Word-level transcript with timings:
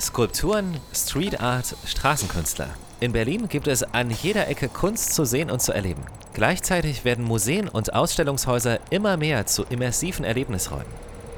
Skulpturen, 0.00 0.78
Street 0.94 1.40
Art, 1.40 1.74
Straßenkünstler. 1.86 2.68
In 3.00 3.12
Berlin 3.12 3.48
gibt 3.48 3.66
es 3.66 3.82
an 3.82 4.10
jeder 4.10 4.48
Ecke 4.48 4.68
Kunst 4.68 5.14
zu 5.14 5.24
sehen 5.24 5.50
und 5.50 5.62
zu 5.62 5.72
erleben. 5.72 6.02
Gleichzeitig 6.34 7.04
werden 7.04 7.24
Museen 7.24 7.68
und 7.68 7.94
Ausstellungshäuser 7.94 8.78
immer 8.90 9.16
mehr 9.16 9.46
zu 9.46 9.64
immersiven 9.64 10.24
Erlebnisräumen. 10.24 10.86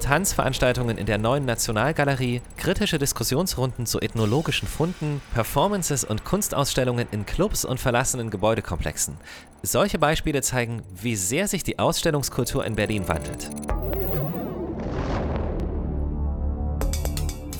Tanzveranstaltungen 0.00 0.98
in 0.98 1.06
der 1.06 1.18
neuen 1.18 1.46
Nationalgalerie, 1.46 2.42
kritische 2.58 2.98
Diskussionsrunden 2.98 3.86
zu 3.86 4.00
ethnologischen 4.00 4.68
Funden, 4.68 5.22
Performances 5.32 6.04
und 6.04 6.24
Kunstausstellungen 6.24 7.06
in 7.10 7.24
Clubs 7.24 7.64
und 7.64 7.80
verlassenen 7.80 8.28
Gebäudekomplexen. 8.28 9.16
Solche 9.62 9.98
Beispiele 9.98 10.42
zeigen, 10.42 10.82
wie 11.00 11.16
sehr 11.16 11.48
sich 11.48 11.62
die 11.62 11.78
Ausstellungskultur 11.78 12.66
in 12.66 12.76
Berlin 12.76 13.08
wandelt. 13.08 13.48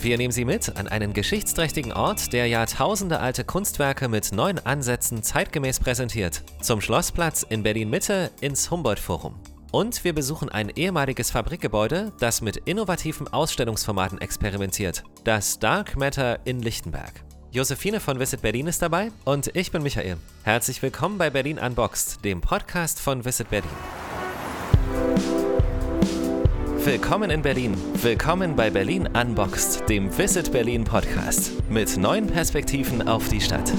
Wir 0.05 0.19
nehmen 0.19 0.33
Sie 0.33 0.45
mit 0.45 0.77
an 0.77 0.87
einen 0.87 1.15
geschichtsträchtigen 1.15 1.91
Ort, 1.91 2.35
der 2.35 2.47
jahrtausendealte 2.47 3.43
Kunstwerke 3.43 4.07
mit 4.11 4.33
neuen 4.33 4.59
Ansätzen 4.59 5.23
zeitgemäß 5.23 5.81
präsentiert. 5.81 6.43
Zum 6.61 6.83
Schlossplatz 6.83 7.43
in 7.43 7.63
Berlin-Mitte 7.63 8.31
ins 8.43 8.71
Humboldt-Forum. 8.71 9.35
Und 9.73 10.05
wir 10.05 10.13
besuchen 10.13 10.51
ein 10.51 10.69
ehemaliges 10.69 11.31
Fabrikgebäude, 11.31 12.13
das 12.21 12.43
mit 12.43 12.59
innovativen 12.59 13.29
Ausstellungsformaten 13.29 14.21
experimentiert. 14.21 15.05
Das 15.25 15.59
Dark 15.59 15.97
Matter 15.97 16.39
in 16.45 16.61
Lichtenberg. 16.61 17.25
Josephine 17.51 17.99
von 17.99 18.21
Visit 18.21 18.43
Berlin 18.43 18.67
ist 18.67 18.83
dabei 18.83 19.11
und 19.25 19.57
ich 19.57 19.73
bin 19.73 19.83
Michael. 19.83 20.19
Herzlich 20.43 20.83
willkommen 20.83 21.17
bei 21.17 21.31
Berlin 21.31 21.59
Unboxed, 21.59 22.23
dem 22.23 22.43
Podcast 22.43 23.01
von 23.01 23.25
Visit 23.25 23.49
Berlin. 23.49 23.71
Willkommen 26.85 27.31
in 27.31 27.41
Berlin. 27.41 27.75
Willkommen 28.03 28.57
bei 28.57 28.69
Berlin 28.69 29.09
Unboxed, 29.19 29.89
dem 29.89 30.19
Visit 30.19 30.53
Berlin 30.53 30.85
Podcast. 30.85 31.53
Mit 31.71 31.97
neuen 31.97 32.27
Perspektiven 32.27 33.09
auf 33.09 33.27
die 33.31 33.41
Stadt. 33.41 33.73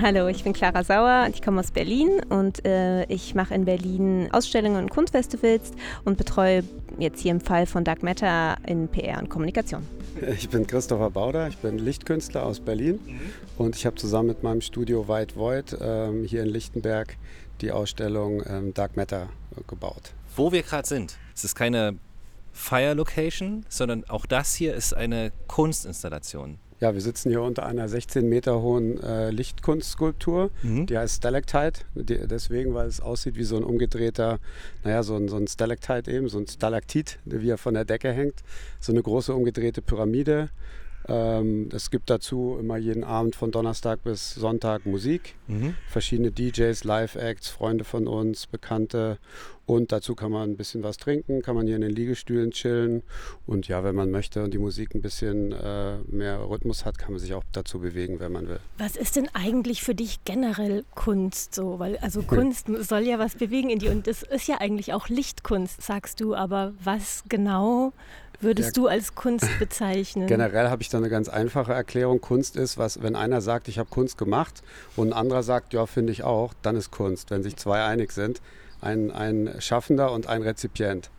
Hallo, 0.00 0.28
ich 0.28 0.42
bin 0.44 0.54
Clara 0.54 0.82
Sauer 0.82 1.24
und 1.26 1.34
ich 1.34 1.42
komme 1.42 1.60
aus 1.60 1.72
Berlin 1.72 2.22
und 2.30 2.64
äh, 2.64 3.04
ich 3.04 3.34
mache 3.34 3.52
in 3.52 3.66
Berlin 3.66 4.30
Ausstellungen 4.32 4.82
und 4.82 4.88
Kunstfestivals 4.88 5.72
und 6.06 6.16
betreue 6.16 6.64
jetzt 6.98 7.20
hier 7.20 7.32
im 7.32 7.40
Fall 7.42 7.66
von 7.66 7.84
Dark 7.84 8.02
Matter 8.02 8.56
in 8.66 8.88
PR 8.88 9.18
und 9.18 9.28
Kommunikation. 9.28 9.82
Ich 10.38 10.48
bin 10.48 10.66
Christopher 10.66 11.10
Bauder, 11.10 11.48
ich 11.48 11.58
bin 11.58 11.78
Lichtkünstler 11.78 12.44
aus 12.44 12.60
Berlin 12.60 12.98
mhm. 13.04 13.20
und 13.58 13.76
ich 13.76 13.84
habe 13.84 13.96
zusammen 13.96 14.28
mit 14.28 14.42
meinem 14.42 14.60
Studio 14.60 15.06
White 15.06 15.36
Void 15.36 15.76
ähm, 15.80 16.24
hier 16.24 16.42
in 16.42 16.48
Lichtenberg 16.48 17.16
die 17.62 17.72
Ausstellung 17.72 18.42
ähm, 18.46 18.74
Dark 18.74 18.96
Matter 18.96 19.28
äh, 19.56 19.62
gebaut. 19.66 20.12
Wo 20.36 20.52
wir 20.52 20.62
gerade 20.62 20.86
sind, 20.86 21.16
es 21.34 21.44
ist 21.44 21.54
keine 21.54 21.96
Fire 22.52 22.94
Location, 22.94 23.64
sondern 23.68 24.04
auch 24.08 24.26
das 24.26 24.54
hier 24.54 24.74
ist 24.74 24.94
eine 24.94 25.32
Kunstinstallation. 25.46 26.58
Ja, 26.80 26.94
wir 26.94 27.00
sitzen 27.00 27.30
hier 27.30 27.42
unter 27.42 27.64
einer 27.64 27.88
16 27.88 28.28
Meter 28.28 28.60
hohen 28.60 29.00
äh, 29.00 29.30
Lichtkunstskulptur, 29.30 30.50
mhm. 30.62 30.86
die 30.86 30.98
heißt 30.98 31.18
Stalactite, 31.18 31.84
die, 31.94 32.26
deswegen, 32.26 32.74
weil 32.74 32.88
es 32.88 33.00
aussieht 33.00 33.36
wie 33.36 33.44
so 33.44 33.56
ein 33.56 33.62
umgedrehter, 33.62 34.40
naja, 34.82 35.04
so 35.04 35.14
ein, 35.14 35.28
so 35.28 35.36
ein 35.36 35.46
Stalactite 35.46 36.10
eben, 36.10 36.28
so 36.28 36.38
ein 36.38 36.48
Stalaktit, 36.48 37.20
wie 37.24 37.50
er 37.50 37.58
von 37.58 37.74
der 37.74 37.84
Decke 37.84 38.12
hängt. 38.12 38.42
So 38.80 38.90
eine 38.90 39.00
große 39.00 39.32
umgedrehte 39.32 39.80
Pyramide 39.80 40.50
ähm, 41.08 41.68
es 41.72 41.90
gibt 41.90 42.10
dazu 42.10 42.56
immer 42.60 42.76
jeden 42.76 43.04
Abend 43.04 43.34
von 43.34 43.50
Donnerstag 43.50 44.02
bis 44.04 44.34
Sonntag 44.34 44.86
Musik, 44.86 45.34
mhm. 45.48 45.74
verschiedene 45.88 46.30
DJs, 46.30 46.84
Live-Acts, 46.84 47.48
Freunde 47.48 47.84
von 47.84 48.06
uns, 48.06 48.46
Bekannte. 48.46 49.18
Und 49.64 49.92
dazu 49.92 50.14
kann 50.16 50.32
man 50.32 50.50
ein 50.50 50.56
bisschen 50.56 50.82
was 50.82 50.96
trinken, 50.96 51.40
kann 51.40 51.54
man 51.54 51.66
hier 51.66 51.76
in 51.76 51.82
den 51.82 51.92
Liegestühlen 51.92 52.50
chillen. 52.50 53.02
Und 53.46 53.68
ja, 53.68 53.84
wenn 53.84 53.94
man 53.94 54.10
möchte 54.10 54.42
und 54.42 54.52
die 54.52 54.58
Musik 54.58 54.94
ein 54.94 55.02
bisschen 55.02 55.52
äh, 55.52 55.98
mehr 56.08 56.40
Rhythmus 56.48 56.84
hat, 56.84 56.98
kann 56.98 57.12
man 57.12 57.20
sich 57.20 57.32
auch 57.34 57.44
dazu 57.52 57.78
bewegen, 57.78 58.18
wenn 58.18 58.32
man 58.32 58.48
will. 58.48 58.58
Was 58.78 58.96
ist 58.96 59.16
denn 59.16 59.28
eigentlich 59.34 59.82
für 59.82 59.94
dich 59.94 60.24
generell 60.24 60.84
Kunst 60.94 61.54
so? 61.54 61.78
Weil 61.78 61.96
also 61.98 62.22
Kunst 62.26 62.66
soll 62.80 63.02
ja 63.02 63.18
was 63.18 63.36
bewegen 63.36 63.70
in 63.70 63.78
dir 63.78 63.92
und 63.92 64.06
das 64.06 64.24
ist 64.24 64.48
ja 64.48 64.60
eigentlich 64.60 64.92
auch 64.92 65.08
Lichtkunst, 65.08 65.80
sagst 65.80 66.20
du. 66.20 66.34
Aber 66.34 66.74
was 66.82 67.22
genau 67.28 67.92
würdest 68.42 68.76
ja, 68.76 68.82
du 68.82 68.88
als 68.88 69.14
Kunst 69.14 69.46
bezeichnen? 69.58 70.26
Generell 70.26 70.68
habe 70.68 70.82
ich 70.82 70.88
da 70.88 70.98
eine 70.98 71.08
ganz 71.08 71.28
einfache 71.28 71.72
Erklärung. 71.72 72.20
Kunst 72.20 72.56
ist, 72.56 72.78
was, 72.78 73.02
wenn 73.02 73.16
einer 73.16 73.40
sagt, 73.40 73.68
ich 73.68 73.78
habe 73.78 73.88
Kunst 73.90 74.18
gemacht 74.18 74.62
und 74.96 75.08
ein 75.08 75.12
anderer 75.12 75.42
sagt, 75.42 75.72
ja, 75.72 75.86
finde 75.86 76.12
ich 76.12 76.22
auch, 76.24 76.54
dann 76.62 76.76
ist 76.76 76.90
Kunst. 76.90 77.30
Wenn 77.30 77.42
sich 77.42 77.56
zwei 77.56 77.84
einig 77.84 78.12
sind, 78.12 78.40
ein, 78.80 79.10
ein 79.10 79.54
Schaffender 79.60 80.12
und 80.12 80.26
ein 80.26 80.42
Rezipient. 80.42 81.10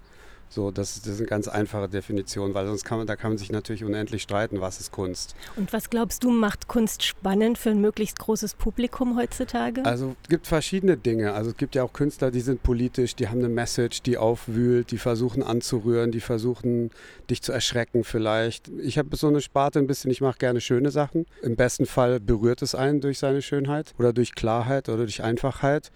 So, 0.54 0.70
das, 0.70 1.02
das 1.02 1.14
ist 1.14 1.20
eine 1.20 1.28
ganz 1.28 1.48
einfache 1.48 1.90
Definition, 1.90 2.54
weil 2.54 2.68
sonst 2.68 2.86
kann 2.86 3.00
man, 3.00 3.08
da 3.08 3.16
kann 3.16 3.32
man 3.32 3.40
sich 3.40 3.52
natürlich 3.52 3.84
unendlich 3.84 4.22
streiten, 4.22 4.62
was 4.62 4.80
ist 4.80 4.92
Kunst. 4.92 5.34
Und 5.56 5.74
was 5.74 5.90
glaubst 5.90 6.24
du, 6.24 6.30
macht 6.30 6.68
Kunst 6.68 7.02
spannend 7.02 7.58
für 7.58 7.72
ein 7.72 7.82
möglichst 7.82 8.20
großes 8.20 8.54
Publikum 8.54 9.18
heutzutage? 9.18 9.84
Also 9.84 10.16
es 10.22 10.30
gibt 10.30 10.46
verschiedene 10.46 10.96
Dinge. 10.96 11.34
Also 11.34 11.50
es 11.50 11.58
gibt 11.58 11.74
ja 11.74 11.82
auch 11.82 11.92
Künstler, 11.92 12.30
die 12.30 12.42
sind 12.42 12.62
politisch, 12.62 13.16
die 13.16 13.30
haben 13.30 13.40
eine 13.40 13.50
Message, 13.50 14.04
die 14.04 14.16
aufwühlt, 14.16 14.92
die 14.92 15.00
versuchen 15.00 15.42
anzurühren, 15.42 16.12
die 16.12 16.20
versuchen 16.20 16.92
dich 17.32 17.42
zu 17.42 17.52
erschrecken 17.52 18.04
vielleicht. 18.04 18.68
Ich 18.80 19.00
habe 19.00 19.16
so 19.16 19.30
eine 19.30 19.42
Sparte 19.42 19.80
ein 19.80 19.88
bisschen, 19.88 20.12
ich 20.12 20.22
mache 20.22 20.38
gerne 20.38 20.62
schöne 20.62 20.92
Sachen. 20.92 21.26
Im 21.42 21.56
besten 21.56 21.88
Fall 21.88 22.20
berührt 22.20 22.62
es 22.62 22.76
einen 22.76 23.02
durch 23.02 23.18
seine 23.18 23.42
Schönheit 23.42 23.96
oder 23.98 24.14
durch 24.14 24.36
Klarheit 24.36 24.88
oder 24.88 25.00
durch 25.00 25.24
Einfachheit. 25.24 25.92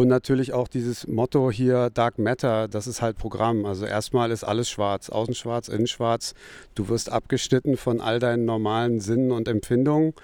Und 0.00 0.08
natürlich 0.08 0.54
auch 0.54 0.66
dieses 0.66 1.06
Motto 1.06 1.50
hier 1.50 1.90
Dark 1.90 2.18
Matter, 2.18 2.68
das 2.68 2.86
ist 2.86 3.02
halt 3.02 3.18
Programm. 3.18 3.66
Also 3.66 3.84
erstmal 4.00 4.30
ist 4.30 4.44
alles 4.44 4.70
schwarz, 4.70 5.10
außen 5.10 5.34
schwarz, 5.34 5.68
innen 5.68 5.86
schwarz. 5.86 6.32
Du 6.74 6.88
wirst 6.88 7.12
abgeschnitten 7.12 7.76
von 7.76 8.00
all 8.00 8.18
deinen 8.18 8.46
normalen 8.46 8.98
Sinnen 8.98 9.30
und 9.30 9.46
Empfindungen 9.46 10.14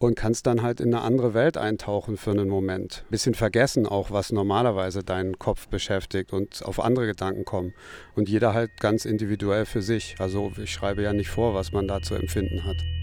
und 0.00 0.16
kannst 0.16 0.48
dann 0.48 0.62
halt 0.62 0.80
in 0.80 0.92
eine 0.92 1.04
andere 1.04 1.32
Welt 1.32 1.56
eintauchen 1.56 2.16
für 2.16 2.32
einen 2.32 2.48
Moment. 2.48 3.04
Bisschen 3.10 3.34
vergessen 3.34 3.86
auch, 3.86 4.10
was 4.10 4.32
normalerweise 4.32 5.04
deinen 5.04 5.38
Kopf 5.38 5.68
beschäftigt 5.68 6.32
und 6.32 6.64
auf 6.64 6.80
andere 6.80 7.06
Gedanken 7.06 7.44
kommen. 7.44 7.74
Und 8.16 8.28
jeder 8.28 8.54
halt 8.54 8.72
ganz 8.80 9.04
individuell 9.04 9.66
für 9.66 9.82
sich. 9.82 10.16
Also 10.18 10.50
ich 10.60 10.72
schreibe 10.72 11.02
ja 11.02 11.12
nicht 11.12 11.30
vor, 11.30 11.54
was 11.54 11.70
man 11.70 11.86
da 11.86 12.02
zu 12.02 12.16
empfinden 12.16 12.64
hat. 12.64 13.01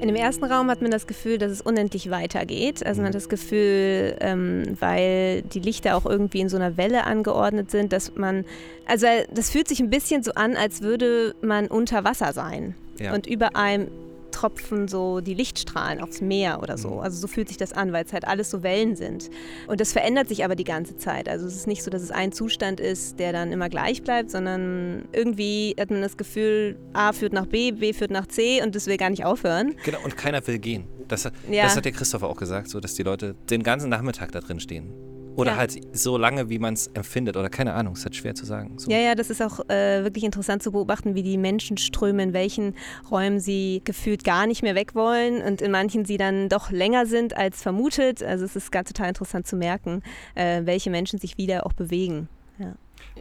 In 0.00 0.08
dem 0.08 0.16
ersten 0.16 0.44
Raum 0.44 0.70
hat 0.70 0.82
man 0.82 0.90
das 0.90 1.06
Gefühl, 1.06 1.38
dass 1.38 1.50
es 1.50 1.60
unendlich 1.60 2.10
weitergeht. 2.10 2.84
Also 2.84 3.00
man 3.00 3.08
hat 3.08 3.14
das 3.14 3.28
Gefühl, 3.28 4.16
ähm, 4.20 4.76
weil 4.78 5.42
die 5.42 5.60
Lichter 5.60 5.96
auch 5.96 6.04
irgendwie 6.04 6.40
in 6.40 6.48
so 6.48 6.56
einer 6.56 6.76
Welle 6.76 7.04
angeordnet 7.04 7.70
sind, 7.70 7.92
dass 7.92 8.14
man, 8.14 8.44
also 8.86 9.06
das 9.32 9.50
fühlt 9.50 9.68
sich 9.68 9.80
ein 9.80 9.90
bisschen 9.90 10.22
so 10.22 10.32
an, 10.34 10.56
als 10.56 10.82
würde 10.82 11.34
man 11.40 11.66
unter 11.66 12.04
Wasser 12.04 12.32
sein. 12.32 12.74
Ja. 12.98 13.14
Und 13.14 13.26
über 13.26 13.56
einem 13.56 13.88
tropfen 14.36 14.86
so 14.86 15.20
die 15.20 15.34
Lichtstrahlen 15.34 16.00
aufs 16.00 16.20
Meer 16.20 16.62
oder 16.62 16.76
so. 16.76 16.90
Mhm. 16.90 17.00
Also 17.00 17.18
so 17.18 17.26
fühlt 17.26 17.48
sich 17.48 17.56
das 17.56 17.72
an, 17.72 17.92
weil 17.92 18.04
es 18.04 18.12
halt 18.12 18.26
alles 18.26 18.50
so 18.50 18.62
Wellen 18.62 18.94
sind. 18.94 19.30
Und 19.66 19.80
das 19.80 19.92
verändert 19.92 20.28
sich 20.28 20.44
aber 20.44 20.56
die 20.56 20.64
ganze 20.64 20.96
Zeit. 20.96 21.28
Also 21.28 21.46
es 21.46 21.56
ist 21.56 21.66
nicht 21.66 21.82
so, 21.82 21.90
dass 21.90 22.02
es 22.02 22.10
ein 22.10 22.32
Zustand 22.32 22.78
ist, 22.78 23.18
der 23.18 23.32
dann 23.32 23.50
immer 23.50 23.68
gleich 23.68 24.02
bleibt, 24.02 24.30
sondern 24.30 25.08
irgendwie 25.12 25.74
hat 25.80 25.90
man 25.90 26.02
das 26.02 26.16
Gefühl, 26.16 26.78
A 26.92 27.12
führt 27.12 27.32
nach 27.32 27.46
B, 27.46 27.72
B 27.72 27.92
führt 27.92 28.10
nach 28.10 28.26
C 28.26 28.62
und 28.62 28.74
das 28.74 28.86
will 28.86 28.98
gar 28.98 29.10
nicht 29.10 29.24
aufhören. 29.24 29.74
Genau, 29.84 29.98
und 30.04 30.16
keiner 30.16 30.46
will 30.46 30.58
gehen. 30.58 30.84
Das, 31.08 31.24
ja. 31.24 31.62
das 31.62 31.76
hat 31.76 31.84
der 31.84 31.92
Christopher 31.92 32.28
auch 32.28 32.36
gesagt, 32.36 32.68
so 32.68 32.80
dass 32.80 32.94
die 32.94 33.02
Leute 33.02 33.34
den 33.48 33.62
ganzen 33.62 33.88
Nachmittag 33.88 34.32
da 34.32 34.40
drin 34.40 34.60
stehen. 34.60 35.15
Oder 35.36 35.52
ja. 35.52 35.56
halt 35.58 35.78
so 35.96 36.16
lange, 36.16 36.48
wie 36.48 36.58
man 36.58 36.74
es 36.74 36.88
empfindet. 36.88 37.36
Oder 37.36 37.48
keine 37.48 37.74
Ahnung, 37.74 37.94
ist 37.94 38.04
halt 38.04 38.16
schwer 38.16 38.34
zu 38.34 38.46
sagen. 38.46 38.78
So. 38.78 38.90
Ja, 38.90 38.98
ja, 38.98 39.14
das 39.14 39.30
ist 39.30 39.42
auch 39.42 39.60
äh, 39.68 40.02
wirklich 40.02 40.24
interessant 40.24 40.62
zu 40.62 40.72
beobachten, 40.72 41.14
wie 41.14 41.22
die 41.22 41.38
Menschenströme, 41.38 42.22
in 42.22 42.32
welchen 42.32 42.74
Räumen 43.10 43.40
sie 43.40 43.82
gefühlt 43.84 44.24
gar 44.24 44.46
nicht 44.46 44.62
mehr 44.62 44.74
weg 44.74 44.94
wollen 44.94 45.42
und 45.42 45.60
in 45.60 45.70
manchen 45.70 46.04
sie 46.04 46.16
dann 46.16 46.48
doch 46.48 46.70
länger 46.70 47.06
sind 47.06 47.36
als 47.36 47.62
vermutet. 47.62 48.22
Also 48.22 48.44
es 48.44 48.56
ist 48.56 48.72
ganz 48.72 48.88
total 48.88 49.08
interessant 49.08 49.46
zu 49.46 49.56
merken, 49.56 50.02
äh, 50.34 50.62
welche 50.64 50.90
Menschen 50.90 51.18
sich 51.18 51.36
wieder 51.36 51.66
auch 51.66 51.72
bewegen. 51.72 52.28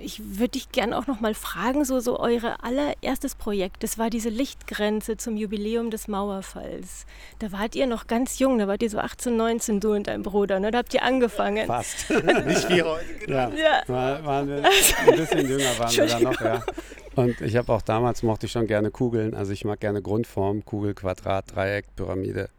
Ich 0.01 0.22
würde 0.38 0.50
dich 0.50 0.72
gerne 0.72 0.98
auch 0.98 1.07
noch 1.07 1.22
mal 1.22 1.33
fragen, 1.33 1.86
so, 1.86 2.00
so 2.00 2.19
euer 2.19 2.57
allererstes 2.62 3.36
Projekt, 3.36 3.83
das 3.83 3.98
war 3.98 4.10
diese 4.10 4.30
Lichtgrenze 4.30 5.18
zum 5.18 5.38
Jubiläum 5.38 5.89
des 5.89 6.07
Mauerfalls. 6.07 7.06
Da 7.39 7.51
wart 7.51 7.75
ihr 7.75 7.88
noch 7.88 8.07
ganz 8.07 8.39
jung, 8.39 8.57
da 8.57 8.68
wart 8.68 8.83
ihr 8.83 8.89
so 8.89 9.00
18, 9.00 9.36
19, 9.38 9.80
du 9.80 9.94
und 9.94 10.07
dein 10.07 10.22
Bruder, 10.22 10.60
ne? 10.60 10.72
da 10.72 10.80
habt 10.80 10.94
ihr 10.94 11.04
angefangen. 11.04 11.66
Fast, 11.68 12.10
nicht 12.45 12.69
wie 12.69 12.83
heute. 12.83 13.13
Genau. 13.25 13.50
Ja, 13.51 13.83
ja. 13.88 14.25
waren 14.25 14.48
wir 14.48 14.57
ein 14.57 15.18
bisschen 15.18 15.48
jünger 15.48 15.80
waren 15.80 15.95
wir 15.95 16.07
da 16.07 16.19
noch, 16.19 16.42
ja. 16.42 16.63
Und 17.16 17.39
ich 17.39 17.56
habe 17.56 17.72
auch 17.72 17.81
damals, 17.81 18.24
mochte 18.24 18.45
ich 18.45 18.51
schon 18.51 18.68
gerne 18.68 18.92
Kugeln, 18.92 19.33
also 19.33 19.54
ich 19.54 19.63
mag 19.63 19.80
gerne 19.80 20.01
Grundform, 20.01 20.66
Kugel, 20.66 20.94
Quadrat, 20.94 21.56
Dreieck, 21.56 21.95
Pyramide, 21.95 22.50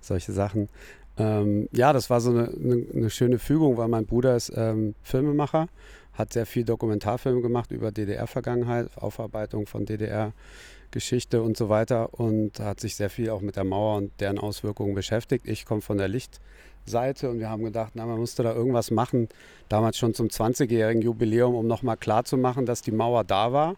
solche 0.00 0.32
Sachen. 0.32 0.68
Ähm, 1.16 1.68
ja, 1.72 1.92
das 1.92 2.10
war 2.10 2.20
so 2.20 2.30
eine, 2.30 2.48
eine, 2.48 2.86
eine, 2.92 3.10
schöne 3.10 3.38
Fügung, 3.38 3.76
weil 3.76 3.88
mein 3.88 4.06
Bruder 4.06 4.36
ist 4.36 4.52
ähm, 4.56 4.94
Filmemacher 5.02 5.68
hat 6.14 6.32
sehr 6.32 6.46
viel 6.46 6.64
Dokumentarfilme 6.64 7.40
gemacht 7.42 7.70
über 7.70 7.92
DDR-Vergangenheit, 7.92 8.96
Aufarbeitung 8.96 9.66
von 9.66 9.84
DDR-Geschichte 9.84 11.42
und 11.42 11.56
so 11.56 11.68
weiter 11.68 12.14
und 12.14 12.60
hat 12.60 12.80
sich 12.80 12.96
sehr 12.96 13.10
viel 13.10 13.30
auch 13.30 13.40
mit 13.40 13.56
der 13.56 13.64
Mauer 13.64 13.96
und 13.96 14.12
deren 14.20 14.38
Auswirkungen 14.38 14.94
beschäftigt. 14.94 15.46
Ich 15.46 15.66
komme 15.66 15.80
von 15.80 15.98
der 15.98 16.08
Lichtseite 16.08 17.30
und 17.30 17.40
wir 17.40 17.50
haben 17.50 17.64
gedacht, 17.64 17.92
na, 17.94 18.06
man 18.06 18.18
musste 18.18 18.42
da 18.42 18.54
irgendwas 18.54 18.90
machen, 18.90 19.28
damals 19.68 19.98
schon 19.98 20.14
zum 20.14 20.28
20-jährigen 20.28 21.02
Jubiläum, 21.02 21.54
um 21.54 21.66
nochmal 21.66 21.96
klarzumachen, 21.96 22.66
dass 22.66 22.82
die 22.82 22.92
Mauer 22.92 23.24
da 23.24 23.52
war 23.52 23.76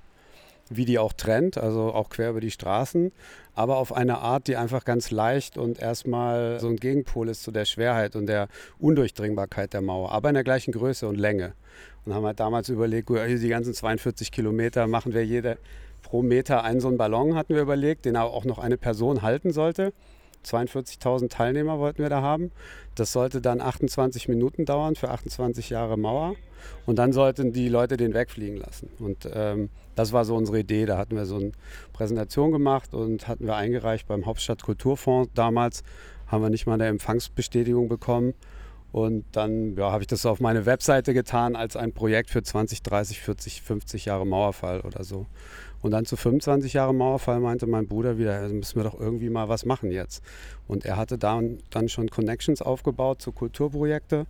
wie 0.68 0.84
die 0.84 0.98
auch 0.98 1.12
trennt, 1.12 1.58
also 1.58 1.92
auch 1.92 2.08
quer 2.08 2.30
über 2.30 2.40
die 2.40 2.50
Straßen, 2.50 3.12
aber 3.54 3.76
auf 3.76 3.92
eine 3.92 4.18
Art, 4.18 4.48
die 4.48 4.56
einfach 4.56 4.84
ganz 4.84 5.10
leicht 5.10 5.58
und 5.58 5.80
erstmal 5.80 6.60
so 6.60 6.68
ein 6.68 6.76
Gegenpol 6.76 7.28
ist 7.28 7.42
zu 7.42 7.50
der 7.50 7.64
Schwerheit 7.64 8.16
und 8.16 8.26
der 8.26 8.48
Undurchdringbarkeit 8.78 9.72
der 9.72 9.82
Mauer, 9.82 10.12
aber 10.12 10.28
in 10.28 10.34
der 10.34 10.44
gleichen 10.44 10.72
Größe 10.72 11.06
und 11.06 11.16
Länge. 11.16 11.52
Und 12.04 12.14
haben 12.14 12.24
halt 12.24 12.38
damals 12.40 12.68
überlegt, 12.68 13.08
die 13.08 13.48
ganzen 13.48 13.74
42 13.74 14.30
Kilometer 14.30 14.86
machen 14.86 15.12
wir 15.12 15.24
jede 15.24 15.58
pro 16.02 16.22
Meter 16.22 16.62
einen 16.62 16.80
so 16.80 16.88
einen 16.88 16.98
Ballon, 16.98 17.34
hatten 17.34 17.54
wir 17.54 17.62
überlegt, 17.62 18.04
den 18.04 18.16
auch 18.16 18.44
noch 18.44 18.58
eine 18.58 18.76
Person 18.76 19.22
halten 19.22 19.52
sollte. 19.52 19.92
42.000 20.46 21.28
Teilnehmer 21.28 21.78
wollten 21.78 22.02
wir 22.02 22.08
da 22.08 22.22
haben. 22.22 22.52
Das 22.94 23.12
sollte 23.12 23.40
dann 23.40 23.60
28 23.60 24.28
Minuten 24.28 24.64
dauern 24.64 24.94
für 24.94 25.10
28 25.10 25.70
Jahre 25.70 25.96
Mauer. 25.96 26.34
Und 26.86 26.98
dann 26.98 27.12
sollten 27.12 27.52
die 27.52 27.68
Leute 27.68 27.96
den 27.96 28.14
wegfliegen 28.14 28.56
lassen. 28.56 28.88
Und 28.98 29.28
ähm, 29.32 29.68
das 29.94 30.12
war 30.12 30.24
so 30.24 30.36
unsere 30.36 30.60
Idee. 30.60 30.86
Da 30.86 30.98
hatten 30.98 31.16
wir 31.16 31.26
so 31.26 31.36
eine 31.36 31.52
Präsentation 31.92 32.52
gemacht 32.52 32.94
und 32.94 33.28
hatten 33.28 33.46
wir 33.46 33.56
eingereicht 33.56 34.06
beim 34.06 34.26
Hauptstadtkulturfonds 34.26 35.30
damals. 35.34 35.82
Haben 36.26 36.42
wir 36.42 36.50
nicht 36.50 36.66
mal 36.66 36.74
eine 36.74 36.86
Empfangsbestätigung 36.86 37.88
bekommen. 37.88 38.34
Und 38.92 39.24
dann 39.32 39.76
ja, 39.76 39.90
habe 39.92 40.02
ich 40.02 40.06
das 40.06 40.24
auf 40.24 40.40
meine 40.40 40.64
Webseite 40.64 41.12
getan 41.12 41.54
als 41.54 41.76
ein 41.76 41.92
Projekt 41.92 42.30
für 42.30 42.42
20, 42.42 42.82
30, 42.82 43.20
40, 43.20 43.62
50 43.62 44.04
Jahre 44.06 44.26
Mauerfall 44.26 44.80
oder 44.80 45.04
so. 45.04 45.26
Und 45.82 45.90
dann 45.92 46.04
zu 46.04 46.16
25 46.16 46.72
Jahre 46.72 46.94
Mauerfall 46.94 47.40
meinte 47.40 47.66
mein 47.66 47.86
Bruder 47.86 48.18
wieder, 48.18 48.34
also 48.34 48.54
müssen 48.54 48.76
wir 48.76 48.84
doch 48.84 48.98
irgendwie 48.98 49.30
mal 49.30 49.48
was 49.48 49.64
machen 49.64 49.90
jetzt. 49.90 50.22
Und 50.66 50.84
er 50.84 50.96
hatte 50.96 51.18
dann, 51.18 51.58
dann 51.70 51.88
schon 51.88 52.08
Connections 52.08 52.62
aufgebaut 52.62 53.22
zu 53.22 53.32
Kulturprojekten 53.32 54.26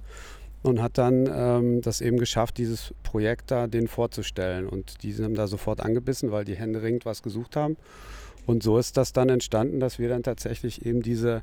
und 0.63 0.83
hat 0.83 0.99
dann 0.99 1.31
ähm, 1.33 1.81
das 1.81 2.01
eben 2.01 2.19
geschafft, 2.19 2.59
dieses 2.59 2.93
Projekt 3.03 3.51
da 3.51 3.67
denen 3.67 3.89
vorzustellen. 3.89 4.69
Und 4.69 5.03
die 5.03 5.13
sind 5.13 5.35
da 5.37 5.47
sofort 5.47 5.81
angebissen, 5.81 6.33
weil 6.33 6.45
die 6.45 6.57
Hände 6.57 6.83
ringend 6.83 7.07
was 7.07 7.23
gesucht 7.23 7.57
haben. 7.57 7.77
Und 8.47 8.63
so 8.63 8.79
ist 8.79 8.97
das 8.97 9.13
dann 9.13 9.29
entstanden, 9.29 9.81
dass 9.81 9.99
wir 9.99 10.09
dann 10.09 10.23
tatsächlich 10.23 10.87
eben 10.87 11.03
diese 11.03 11.43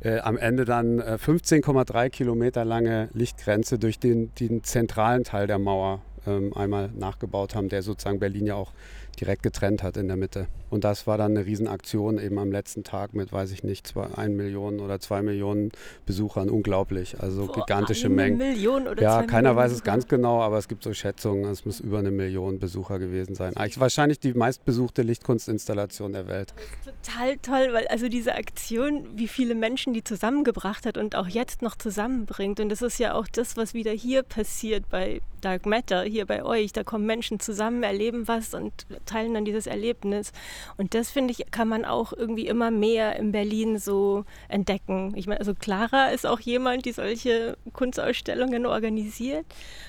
äh, 0.00 0.18
am 0.18 0.36
Ende 0.36 0.64
dann 0.64 0.98
äh, 0.98 1.18
15,3 1.22 2.10
Kilometer 2.10 2.64
lange 2.64 3.08
Lichtgrenze 3.14 3.78
durch 3.78 3.98
den, 3.98 4.34
den 4.34 4.62
zentralen 4.62 5.24
Teil 5.24 5.46
der 5.46 5.58
Mauer 5.58 6.02
ähm, 6.26 6.52
einmal 6.54 6.90
nachgebaut 6.96 7.54
haben, 7.54 7.68
der 7.68 7.82
sozusagen 7.82 8.18
Berlin 8.18 8.46
ja 8.46 8.54
auch 8.54 8.72
direkt 9.20 9.42
getrennt 9.42 9.82
hat 9.82 9.96
in 9.96 10.08
der 10.08 10.16
Mitte. 10.16 10.46
Und 10.70 10.84
das 10.84 11.06
war 11.06 11.18
dann 11.18 11.36
eine 11.36 11.44
Riesenaktion 11.44 12.18
eben 12.18 12.38
am 12.38 12.50
letzten 12.50 12.82
Tag 12.82 13.12
mit, 13.12 13.30
weiß 13.30 13.52
ich 13.52 13.62
nicht, 13.62 13.86
zwei, 13.86 14.06
ein 14.16 14.34
Million 14.36 14.80
oder 14.80 15.00
zwei 15.00 15.20
Millionen 15.22 15.70
Besuchern. 16.06 16.48
Unglaublich. 16.48 17.20
Also 17.20 17.46
Boah, 17.46 17.54
gigantische 17.56 18.06
eine 18.06 18.14
Mengen. 18.14 18.38
Million 18.38 18.88
oder 18.88 19.02
ja, 19.02 19.22
keiner 19.22 19.50
Millionen 19.50 19.56
weiß 19.56 19.72
es 19.72 19.84
ganz 19.84 20.08
genau, 20.08 20.40
aber 20.40 20.56
es 20.56 20.68
gibt 20.68 20.82
so 20.82 20.94
Schätzungen, 20.94 21.44
es 21.44 21.66
muss 21.66 21.80
über 21.80 21.98
eine 21.98 22.10
Million 22.10 22.58
Besucher 22.58 22.98
gewesen 22.98 23.34
sein. 23.34 23.54
Eigentlich 23.56 23.80
wahrscheinlich 23.80 24.18
die 24.18 24.32
meistbesuchte 24.32 25.02
Lichtkunstinstallation 25.02 26.14
der 26.14 26.26
Welt. 26.26 26.54
total 26.84 27.36
toll, 27.38 27.74
weil 27.74 27.86
also 27.88 28.08
diese 28.08 28.34
Aktion, 28.34 29.06
wie 29.14 29.28
viele 29.28 29.54
Menschen 29.54 29.92
die 29.92 30.04
zusammengebracht 30.04 30.86
hat 30.86 30.96
und 30.96 31.16
auch 31.16 31.28
jetzt 31.28 31.60
noch 31.60 31.76
zusammenbringt. 31.76 32.60
Und 32.60 32.70
das 32.70 32.80
ist 32.80 32.98
ja 32.98 33.12
auch 33.14 33.28
das, 33.28 33.58
was 33.58 33.74
wieder 33.74 33.92
hier 33.92 34.22
passiert 34.22 34.88
bei 34.88 35.20
Dark 35.42 35.66
Matter, 35.66 36.04
hier 36.12 36.26
bei 36.26 36.44
euch. 36.44 36.72
Da 36.72 36.84
kommen 36.84 37.06
Menschen 37.06 37.40
zusammen, 37.40 37.82
erleben 37.82 38.28
was 38.28 38.54
und 38.54 38.86
teilen 39.06 39.34
dann 39.34 39.44
dieses 39.44 39.66
Erlebnis. 39.66 40.32
Und 40.76 40.94
das 40.94 41.10
finde 41.10 41.32
ich, 41.32 41.50
kann 41.50 41.68
man 41.68 41.84
auch 41.84 42.12
irgendwie 42.12 42.46
immer 42.46 42.70
mehr 42.70 43.16
in 43.16 43.32
Berlin 43.32 43.78
so 43.78 44.24
entdecken. 44.48 45.12
Ich 45.16 45.26
meine, 45.26 45.40
also 45.40 45.54
Clara 45.54 46.08
ist 46.08 46.26
auch 46.26 46.40
jemand, 46.40 46.84
die 46.84 46.92
solche 46.92 47.56
Kunstausstellungen 47.72 48.66
organisiert. 48.66 49.46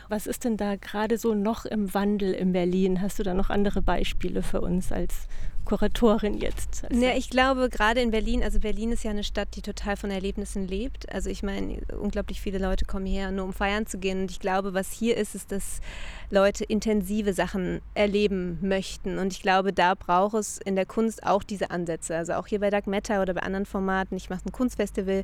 Was 0.09 0.25
ist 0.25 0.45
denn 0.45 0.57
da 0.57 0.75
gerade 0.75 1.17
so 1.17 1.33
noch 1.35 1.65
im 1.65 1.93
Wandel 1.93 2.33
in 2.33 2.53
Berlin? 2.53 3.01
Hast 3.01 3.19
du 3.19 3.23
da 3.23 3.33
noch 3.33 3.49
andere 3.49 3.81
Beispiele 3.81 4.41
für 4.41 4.61
uns 4.61 4.91
als 4.91 5.27
Kuratorin 5.65 6.38
jetzt? 6.38 6.86
Also 6.89 7.04
ja, 7.04 7.13
ich 7.15 7.30
glaube, 7.30 7.69
gerade 7.69 8.01
in 8.01 8.12
Berlin, 8.12 8.44
also 8.44 8.60
Berlin 8.60 8.92
ist 8.92 9.04
ja 9.04 9.12
eine 9.12 9.24
Stadt, 9.24 9.50
die 9.56 9.62
total 9.62 9.98
von 9.98 10.12
Erlebnissen 10.12 10.68
lebt. 10.68 11.12
Also 11.12 11.30
ich 11.30 11.44
meine, 11.44 11.81
unglaublich 12.00 12.42
viele 12.42 12.57
Leute 12.57 12.86
kommen 12.86 13.06
her, 13.06 13.31
nur 13.31 13.45
um 13.45 13.54
feiern 13.54 13.86
zu 13.86 13.98
gehen. 13.98 14.21
Und 14.21 14.31
ich 14.31 14.39
glaube, 14.39 14.74
was 14.74 14.92
hier 14.92 15.18
ist, 15.18 15.36
ist, 15.36 15.51
dass 15.51 15.81
Leute 16.30 16.63
intensive 16.63 17.33
Sachen 17.33 17.81
erleben 17.94 18.57
möchten. 18.62 19.19
Und 19.19 19.33
ich 19.33 19.42
glaube, 19.42 19.74
da 19.74 19.95
braucht 19.95 20.36
es 20.36 20.57
in 20.57 20.75
der 20.75 20.86
Kunst 20.86 21.25
auch 21.25 21.44
diese 21.44 21.71
Ansätze. 21.71 22.16
Also 22.16 22.33
auch 22.33 22.48
hier 22.48 22.59
bei 22.59 22.69
Dark 22.69 22.88
Matter 22.88 23.21
oder 23.21 23.33
bei 23.33 23.42
anderen 23.42 23.66
Formaten. 23.66 24.18
Ich 24.18 24.30
mache 24.30 24.45
ein 24.45 24.51
Kunstfestival 24.51 25.24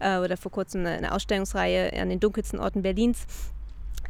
äh, 0.00 0.18
oder 0.18 0.36
vor 0.36 0.52
kurzem 0.52 0.80
eine, 0.80 0.96
eine 0.96 1.12
Ausstellungsreihe 1.12 1.92
an 2.00 2.08
den 2.08 2.20
dunkelsten 2.20 2.58
Orten 2.58 2.82
Berlins 2.82 3.26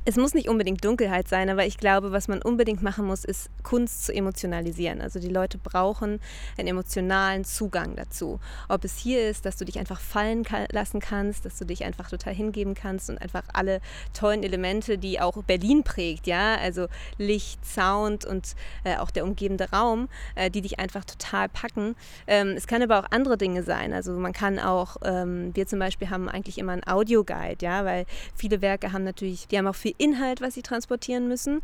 es 0.09 0.17
muss 0.17 0.33
nicht 0.33 0.49
unbedingt 0.49 0.83
Dunkelheit 0.83 1.29
sein, 1.29 1.51
aber 1.51 1.67
ich 1.67 1.77
glaube, 1.77 2.13
was 2.13 2.29
man 2.29 2.41
unbedingt 2.41 2.83
machen 2.83 3.05
muss, 3.05 3.27
ist 3.27 3.51
Kunst 3.63 4.07
zu 4.07 4.15
emotionalisieren. 4.15 5.03
Also 5.03 5.21
die 5.21 5.29
Leute 5.29 5.59
brauchen 5.59 6.19
einen 6.57 6.69
emotionalen 6.69 7.45
Zugang 7.45 7.95
dazu. 7.95 8.41
Ob 8.71 8.85
es 8.85 8.97
hier 8.97 9.29
ist, 9.29 9.45
dass 9.45 9.59
du 9.59 9.67
dich 9.67 9.79
einfach 9.79 10.01
fallen 10.01 10.45
lassen 10.73 11.01
kannst, 11.01 11.45
dass 11.45 11.59
du 11.59 11.67
dich 11.67 11.85
einfach 11.85 12.09
total 12.09 12.33
hingeben 12.33 12.73
kannst 12.73 13.11
und 13.11 13.21
einfach 13.21 13.43
alle 13.53 13.83
tollen 14.19 14.43
Elemente, 14.45 14.97
die 14.97 15.21
auch 15.21 15.43
Berlin 15.43 15.83
prägt, 15.85 16.27
ja, 16.27 16.55
also 16.55 16.87
Licht, 17.19 17.63
Sound 17.67 18.25
und 18.25 18.55
äh, 18.85 18.97
auch 18.97 19.11
der 19.11 19.25
umgebende 19.25 19.71
Raum, 19.73 20.09
äh, 20.37 20.51
die 20.51 20.63
dich 20.63 20.79
einfach 20.79 21.05
total 21.05 21.51
packen. 21.51 21.97
Ähm, 22.27 22.55
es 22.57 22.67
kann 22.67 22.81
aber 22.81 23.01
auch 23.01 23.11
andere 23.11 23.37
Dinge 23.37 23.63
sein. 23.63 23.93
Also 23.93 24.13
man 24.15 24.33
kann 24.33 24.59
auch, 24.59 24.97
ähm, 25.05 25.55
wir 25.55 25.67
zum 25.67 25.81
Beispiel 25.81 26.09
haben 26.09 26.31
eigentlich 26.31 26.57
immer 26.57 26.73
einen 26.73 26.87
Audioguide, 26.87 27.59
ja, 27.61 27.85
weil 27.85 28.07
viele 28.35 28.63
Werke 28.63 28.95
haben 28.95 29.05
natürlich, 29.05 29.49
die 29.49 29.59
haben 29.59 29.67
auch 29.67 29.75
viel 29.75 29.98
Inhalt, 29.99 30.41
was 30.41 30.55
sie 30.55 30.63
transportieren 30.63 31.29
müssen. 31.29 31.61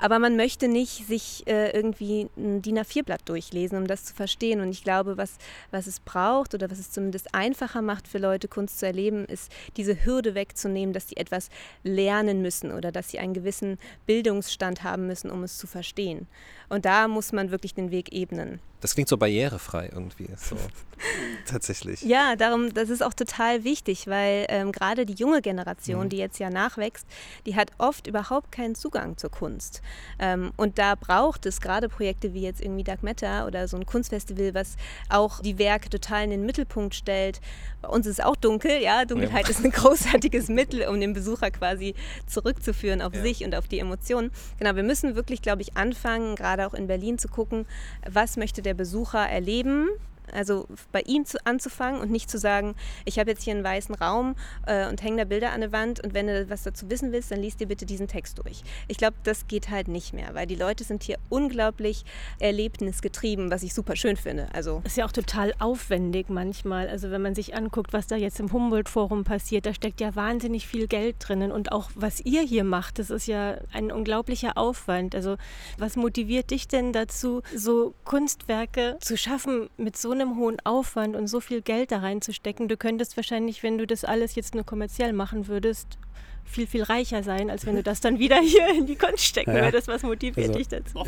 Aber 0.00 0.18
man 0.18 0.36
möchte 0.36 0.68
nicht 0.68 1.06
sich 1.06 1.46
äh, 1.46 1.70
irgendwie 1.70 2.28
ein 2.36 2.62
DIN 2.62 2.78
A4-Blatt 2.78 3.28
durchlesen, 3.28 3.78
um 3.78 3.86
das 3.86 4.04
zu 4.04 4.14
verstehen. 4.14 4.60
Und 4.60 4.70
ich 4.70 4.84
glaube, 4.84 5.16
was, 5.16 5.38
was 5.70 5.86
es 5.86 6.00
braucht 6.00 6.54
oder 6.54 6.70
was 6.70 6.78
es 6.78 6.90
zumindest 6.90 7.34
einfacher 7.34 7.82
macht 7.82 8.08
für 8.08 8.18
Leute, 8.18 8.48
Kunst 8.48 8.78
zu 8.78 8.86
erleben, 8.86 9.24
ist 9.24 9.52
diese 9.76 10.04
Hürde 10.04 10.34
wegzunehmen, 10.34 10.92
dass 10.92 11.08
sie 11.08 11.16
etwas 11.16 11.50
lernen 11.82 12.42
müssen 12.42 12.72
oder 12.72 12.92
dass 12.92 13.10
sie 13.10 13.18
einen 13.18 13.34
gewissen 13.34 13.78
Bildungsstand 14.06 14.82
haben 14.82 15.06
müssen, 15.06 15.30
um 15.30 15.42
es 15.42 15.58
zu 15.58 15.66
verstehen. 15.66 16.26
Und 16.68 16.84
da 16.84 17.08
muss 17.08 17.32
man 17.32 17.50
wirklich 17.50 17.74
den 17.74 17.90
Weg 17.90 18.12
ebnen. 18.12 18.60
Das 18.80 18.94
klingt 18.94 19.08
so 19.08 19.16
barrierefrei 19.16 19.90
irgendwie. 19.92 20.28
So. 20.36 20.56
Tatsächlich. 21.46 22.02
Ja, 22.02 22.36
darum, 22.36 22.72
das 22.72 22.90
ist 22.90 23.02
auch 23.02 23.14
total 23.14 23.64
wichtig, 23.64 24.06
weil 24.06 24.46
ähm, 24.48 24.70
gerade 24.70 25.04
die 25.04 25.14
junge 25.14 25.42
Generation, 25.42 26.04
mhm. 26.04 26.08
die 26.10 26.18
jetzt 26.18 26.38
ja 26.38 26.48
nachwächst, 26.48 27.06
die 27.46 27.56
hat 27.56 27.72
oft 27.78 28.06
überhaupt 28.06 28.52
keinen 28.52 28.76
Zugang 28.76 29.16
zur 29.16 29.30
Kunst. 29.30 29.82
Ähm, 30.18 30.52
und 30.56 30.78
da 30.78 30.94
braucht 30.94 31.46
es 31.46 31.60
gerade 31.60 31.88
Projekte 31.88 32.34
wie 32.34 32.42
jetzt 32.42 32.60
irgendwie 32.60 32.84
Dark 32.84 33.02
Matter 33.02 33.46
oder 33.46 33.68
so 33.68 33.76
ein 33.76 33.86
Kunstfestival, 33.86 34.54
was 34.54 34.76
auch 35.08 35.40
die 35.40 35.58
Werke 35.58 35.90
total 35.90 36.24
in 36.24 36.30
den 36.30 36.46
Mittelpunkt 36.46 36.94
stellt. 36.94 37.40
Bei 37.82 37.88
uns 37.88 38.06
ist 38.06 38.18
es 38.18 38.24
auch 38.24 38.36
dunkel, 38.36 38.82
ja. 38.82 39.04
Dunkelheit 39.04 39.44
ja. 39.44 39.50
ist 39.50 39.64
ein 39.64 39.70
großartiges 39.72 40.48
Mittel, 40.48 40.86
um 40.88 41.00
den 41.00 41.12
Besucher 41.12 41.50
quasi 41.50 41.94
zurückzuführen 42.26 43.02
auf 43.02 43.14
ja. 43.14 43.22
sich 43.22 43.44
und 43.44 43.54
auf 43.54 43.68
die 43.68 43.78
Emotionen. 43.78 44.30
Genau, 44.58 44.76
wir 44.76 44.82
müssen 44.82 45.14
wirklich, 45.14 45.42
glaube 45.42 45.62
ich, 45.62 45.76
anfangen, 45.76 46.36
gerade 46.36 46.66
auch 46.66 46.74
in 46.74 46.86
Berlin 46.86 47.18
zu 47.18 47.28
gucken, 47.28 47.66
was 48.08 48.36
möchte 48.36 48.62
der 48.62 48.74
Besucher 48.74 49.20
erleben 49.20 49.88
also 50.32 50.66
bei 50.92 51.00
ihm 51.02 51.24
zu, 51.24 51.38
anzufangen 51.44 52.00
und 52.00 52.10
nicht 52.10 52.30
zu 52.30 52.38
sagen, 52.38 52.74
ich 53.04 53.18
habe 53.18 53.30
jetzt 53.30 53.42
hier 53.42 53.54
einen 53.54 53.64
weißen 53.64 53.94
Raum 53.94 54.34
äh, 54.66 54.88
und 54.88 55.02
hänge 55.02 55.18
da 55.18 55.24
Bilder 55.24 55.52
an 55.52 55.60
der 55.60 55.72
Wand 55.72 56.00
und 56.00 56.14
wenn 56.14 56.26
du 56.26 56.48
was 56.50 56.62
dazu 56.62 56.90
wissen 56.90 57.12
willst, 57.12 57.30
dann 57.30 57.40
liest 57.40 57.60
dir 57.60 57.68
bitte 57.68 57.86
diesen 57.86 58.08
Text 58.08 58.38
durch. 58.38 58.62
Ich 58.88 58.96
glaube, 58.96 59.16
das 59.24 59.46
geht 59.46 59.70
halt 59.70 59.88
nicht 59.88 60.12
mehr, 60.12 60.34
weil 60.34 60.46
die 60.46 60.54
Leute 60.54 60.84
sind 60.84 61.02
hier 61.02 61.18
unglaublich 61.28 62.04
erlebnisgetrieben, 62.38 63.50
was 63.50 63.62
ich 63.62 63.74
super 63.74 63.96
schön 63.96 64.16
finde. 64.16 64.48
Also 64.52 64.82
ist 64.84 64.96
ja 64.96 65.04
auch 65.04 65.12
total 65.12 65.52
aufwendig 65.58 66.28
manchmal. 66.28 66.88
Also 66.88 67.10
wenn 67.10 67.22
man 67.22 67.34
sich 67.34 67.54
anguckt, 67.54 67.92
was 67.92 68.06
da 68.06 68.16
jetzt 68.16 68.40
im 68.40 68.52
Humboldt-Forum 68.52 69.24
passiert, 69.24 69.66
da 69.66 69.74
steckt 69.74 70.00
ja 70.00 70.14
wahnsinnig 70.14 70.66
viel 70.66 70.86
Geld 70.86 71.16
drinnen 71.20 71.52
und 71.52 71.72
auch 71.72 71.90
was 71.94 72.20
ihr 72.20 72.42
hier 72.42 72.64
macht, 72.64 72.98
das 72.98 73.10
ist 73.10 73.26
ja 73.26 73.58
ein 73.72 73.92
unglaublicher 73.92 74.56
Aufwand. 74.56 75.14
Also 75.14 75.36
was 75.78 75.96
motiviert 75.96 76.50
dich 76.50 76.68
denn 76.68 76.92
dazu, 76.92 77.42
so 77.54 77.94
Kunstwerke 78.04 78.98
zu 79.00 79.16
schaffen 79.16 79.68
mit 79.76 79.96
so 79.96 80.12
einem 80.20 80.36
hohen 80.36 80.58
Aufwand 80.64 81.16
und 81.16 81.26
so 81.26 81.40
viel 81.40 81.62
Geld 81.62 81.92
da 81.92 81.98
reinzustecken. 81.98 82.68
Du 82.68 82.76
könntest 82.76 83.16
wahrscheinlich, 83.16 83.62
wenn 83.62 83.78
du 83.78 83.86
das 83.86 84.04
alles 84.04 84.34
jetzt 84.34 84.54
nur 84.54 84.64
kommerziell 84.64 85.12
machen 85.12 85.48
würdest, 85.48 85.98
viel, 86.44 86.66
viel 86.66 86.82
reicher 86.82 87.22
sein, 87.22 87.50
als 87.50 87.66
wenn 87.66 87.76
du 87.76 87.82
das 87.82 88.00
dann 88.00 88.18
wieder 88.18 88.36
hier 88.42 88.68
in 88.76 88.86
die 88.86 88.96
Kunst 88.96 89.24
stecken 89.24 89.54
ja. 89.54 89.64
würdest. 89.64 89.88
Was 89.88 90.02
motiviert 90.02 90.48
also, 90.48 90.58
dich 90.58 90.68
dazu? 90.68 91.04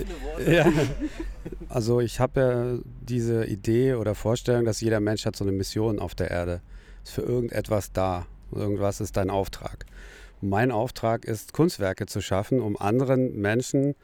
Ja. 0.47 0.71
Also 1.69 2.01
ich 2.01 2.21
habe 2.21 2.41
ja 2.41 2.79
diese 3.01 3.47
Idee 3.47 3.95
oder 3.95 4.15
Vorstellung, 4.15 4.65
dass 4.65 4.81
jeder 4.81 5.01
Mensch 5.01 5.25
hat 5.25 5.37
so 5.37 5.45
eine 5.45 5.53
Mission 5.53 5.99
auf 5.99 6.15
der 6.15 6.31
Erde. 6.31 6.61
Ist 7.05 7.13
für 7.13 7.23
irgendetwas 7.23 7.93
da. 7.93 8.27
Irgendwas 8.53 9.01
ist 9.01 9.17
dein 9.17 9.31
Auftrag. 9.31 9.87
Mein 10.41 10.71
Auftrag 10.71 11.25
ist, 11.25 11.53
Kunstwerke 11.53 12.07
zu 12.07 12.21
schaffen, 12.21 12.61
um 12.61 12.77
anderen 12.77 13.41
Menschen 13.41 13.95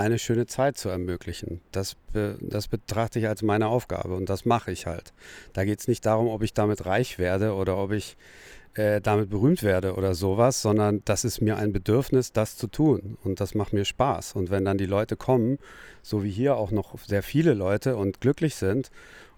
eine 0.00 0.18
schöne 0.18 0.46
Zeit 0.46 0.78
zu 0.78 0.88
ermöglichen. 0.88 1.60
Das, 1.72 1.96
das 2.40 2.68
betrachte 2.68 3.18
ich 3.18 3.28
als 3.28 3.42
meine 3.42 3.68
Aufgabe 3.68 4.14
und 4.14 4.28
das 4.28 4.44
mache 4.44 4.72
ich 4.72 4.86
halt. 4.86 5.12
Da 5.52 5.64
geht 5.64 5.80
es 5.80 5.88
nicht 5.88 6.04
darum, 6.06 6.28
ob 6.28 6.42
ich 6.42 6.54
damit 6.54 6.86
reich 6.86 7.18
werde 7.18 7.54
oder 7.54 7.76
ob 7.76 7.92
ich 7.92 8.16
äh, 8.74 9.00
damit 9.00 9.30
berühmt 9.30 9.62
werde 9.62 9.94
oder 9.94 10.14
sowas, 10.14 10.62
sondern 10.62 11.02
das 11.04 11.24
ist 11.24 11.40
mir 11.40 11.56
ein 11.56 11.72
Bedürfnis, 11.72 12.32
das 12.32 12.56
zu 12.56 12.66
tun 12.66 13.18
und 13.24 13.40
das 13.40 13.54
macht 13.54 13.72
mir 13.72 13.84
Spaß. 13.84 14.34
Und 14.34 14.50
wenn 14.50 14.64
dann 14.64 14.78
die 14.78 14.86
Leute 14.86 15.16
kommen, 15.16 15.58
so 16.02 16.24
wie 16.24 16.30
hier 16.30 16.56
auch 16.56 16.70
noch 16.70 16.98
sehr 17.06 17.22
viele 17.22 17.54
Leute 17.54 17.96
und 17.96 18.20
glücklich 18.20 18.54
sind 18.54 18.90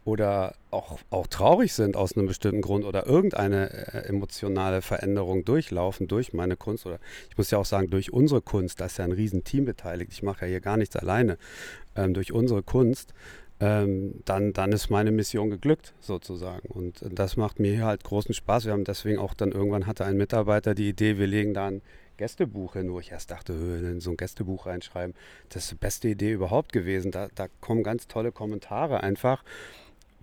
oder 0.05 0.55
auch, 0.71 0.99
auch 1.11 1.27
traurig 1.27 1.73
sind 1.73 1.97
aus 1.97 2.17
einem 2.17 2.27
bestimmten 2.27 2.61
Grund 2.61 2.85
oder 2.85 3.07
irgendeine 3.07 3.71
äh, 3.71 4.09
emotionale 4.09 4.83
Veränderung 4.83 5.45
durchlaufen 5.45 6.09
durch 6.09 6.33
meine 6.33 6.57
Kunst 6.57 6.87
oder 6.87 6.99
ich 7.31 7.39
muss 7.39 7.51
ja 7.51 7.59
auch 7.59 7.65
sagen, 7.65 7.89
durch 7.89 8.13
unsere 8.13 8.43
Kunst, 8.43 8.81
da 8.81 8.87
ist 8.87 8.99
ja 8.99 9.05
ein 9.05 9.13
Riesenteam 9.13 9.65
beteiligt, 9.65 10.13
ich 10.13 10.23
mache 10.23 10.47
ja 10.47 10.51
hier 10.51 10.61
gar 10.61 10.77
nichts 10.77 10.97
alleine, 10.97 11.39
ähm, 11.95 12.15
durch 12.15 12.33
unsere 12.33 12.63
Kunst, 12.63 13.15
ähm, 13.61 14.23
dann, 14.25 14.53
dann 14.53 14.73
ist 14.73 14.91
meine 14.91 15.13
Mission 15.13 15.51
geglückt 15.51 15.95
sozusagen 16.01 16.69
und 16.69 17.05
das 17.09 17.37
macht 17.37 17.61
mir 17.61 17.73
hier 17.73 17.87
halt 17.87 18.03
großen 18.03 18.35
Spaß. 18.35 18.65
Wir 18.65 18.73
haben 18.73 18.85
deswegen 18.85 19.19
auch 19.19 19.35
dann 19.35 19.53
irgendwann 19.53 19.87
hatte 19.87 20.05
ein 20.05 20.17
Mitarbeiter 20.17 20.75
die 20.75 20.89
Idee, 20.89 21.17
wir 21.17 21.29
legen 21.29 21.55
da 21.55 21.69
ein 21.69 21.83
Gästebuch 22.17 22.75
hin, 22.75 22.93
wo 22.93 23.01
ich 23.01 23.11
erst 23.13 23.31
dachte, 23.31 23.53
in 23.53 24.01
so 24.01 24.11
ein 24.11 24.17
Gästebuch 24.17 24.67
reinschreiben, 24.67 25.15
das 25.49 25.65
ist 25.65 25.73
die 25.73 25.77
beste 25.77 26.09
Idee 26.09 26.33
überhaupt 26.33 26.73
gewesen. 26.73 27.11
Da, 27.11 27.29
da 27.35 27.47
kommen 27.61 27.83
ganz 27.83 28.07
tolle 28.07 28.33
Kommentare 28.33 29.03
einfach 29.03 29.45